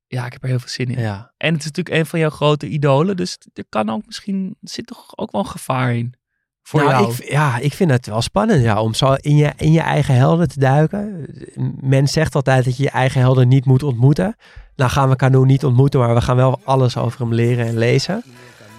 Ja, 0.07 0.25
ik 0.25 0.33
heb 0.33 0.43
er 0.43 0.49
heel 0.49 0.59
veel 0.59 0.69
zin 0.69 0.87
in. 0.87 0.99
Ja. 0.99 1.33
En 1.37 1.53
het 1.53 1.59
is 1.59 1.65
natuurlijk 1.65 1.95
een 1.95 2.05
van 2.05 2.19
jouw 2.19 2.29
grote 2.29 2.67
idolen. 2.67 3.17
Dus 3.17 3.37
er 3.53 3.65
kan 3.69 3.89
ook 3.89 4.05
misschien, 4.05 4.55
er 4.61 4.69
zit 4.69 4.87
toch 4.87 5.17
ook 5.17 5.31
wel 5.31 5.41
een 5.41 5.47
gevaar 5.47 5.95
in. 5.95 6.13
Voor 6.67 6.79
Nou, 6.79 6.91
jou. 6.91 7.13
Ik, 7.13 7.29
ja, 7.29 7.57
ik 7.57 7.73
vind 7.73 7.91
het 7.91 8.05
wel 8.05 8.21
spannend 8.21 8.61
ja, 8.63 8.81
om 8.81 8.93
zo 8.93 9.13
in 9.13 9.35
je, 9.35 9.51
in 9.57 9.71
je 9.71 9.79
eigen 9.79 10.15
helden 10.15 10.47
te 10.49 10.59
duiken. 10.59 11.25
Men 11.79 12.07
zegt 12.07 12.35
altijd 12.35 12.65
dat 12.65 12.77
je 12.77 12.83
je 12.83 12.89
eigen 12.89 13.21
helden 13.21 13.47
niet 13.47 13.65
moet 13.65 13.83
ontmoeten. 13.83 14.35
Nou 14.75 14.91
gaan 14.91 15.09
we 15.09 15.15
Cano 15.15 15.43
niet 15.43 15.65
ontmoeten, 15.65 15.99
maar 15.99 16.13
we 16.13 16.21
gaan 16.21 16.35
wel 16.35 16.59
alles 16.63 16.97
over 16.97 17.19
hem 17.19 17.33
leren 17.33 17.65
en 17.65 17.77
lezen. 17.77 18.23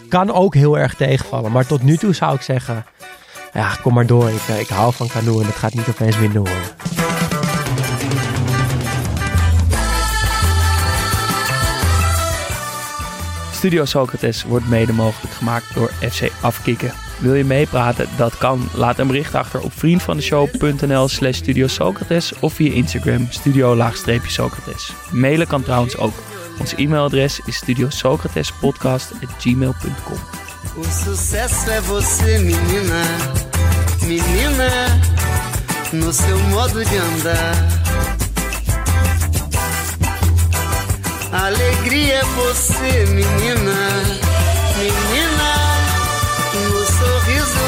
Kan 0.08 0.32
ook 0.32 0.54
heel 0.54 0.78
erg 0.78 0.94
tegenvallen. 0.94 1.52
Maar 1.52 1.66
tot 1.66 1.82
nu 1.82 1.96
toe 1.96 2.14
zou 2.14 2.34
ik 2.34 2.40
zeggen, 2.40 2.84
ja, 3.52 3.74
kom 3.82 3.94
maar 3.94 4.06
door. 4.06 4.28
Ik, 4.28 4.48
eh, 4.48 4.60
ik 4.60 4.68
hou 4.68 4.92
van 4.92 5.08
Cano 5.08 5.40
en 5.40 5.46
het 5.46 5.54
gaat 5.54 5.74
niet 5.74 5.88
opeens 5.88 6.18
minder 6.18 6.42
worden. 6.42 6.64
Studio 13.52 13.84
Socrates 13.84 14.44
wordt 14.44 14.68
mede 14.68 14.92
mogelijk 14.92 15.34
gemaakt 15.34 15.74
door 15.74 15.88
FC 15.88 16.30
Afkikken. 16.40 16.92
Wil 17.18 17.34
je 17.34 17.44
meepraten? 17.44 18.08
Dat 18.16 18.38
kan. 18.38 18.68
Laat 18.74 18.98
een 18.98 19.06
bericht 19.06 19.34
achter 19.34 19.60
op 19.60 19.72
vriendvandeshow.nl 19.74 21.08
slash 21.08 21.36
Studio 21.36 21.66
Socrates 21.66 22.32
of 22.40 22.52
via 22.52 22.72
Instagram 22.72 23.26
studio-socrates. 23.30 24.92
Mailen 25.10 25.46
kan 25.46 25.62
trouwens 25.62 25.96
ook. 25.96 26.14
Ons 26.60 26.74
e-mailadres 26.74 27.40
is 27.44 27.56
studiosocratespodcast.gmail.com 27.56 30.16
O 30.76 30.84
sucesso 30.84 31.70
é 31.70 31.80
você, 31.80 32.38
menina, 32.38 33.02
menina, 34.02 34.68
alegria 41.32 42.14
é 42.14 42.24
você, 42.24 43.06
menina, 43.06 44.25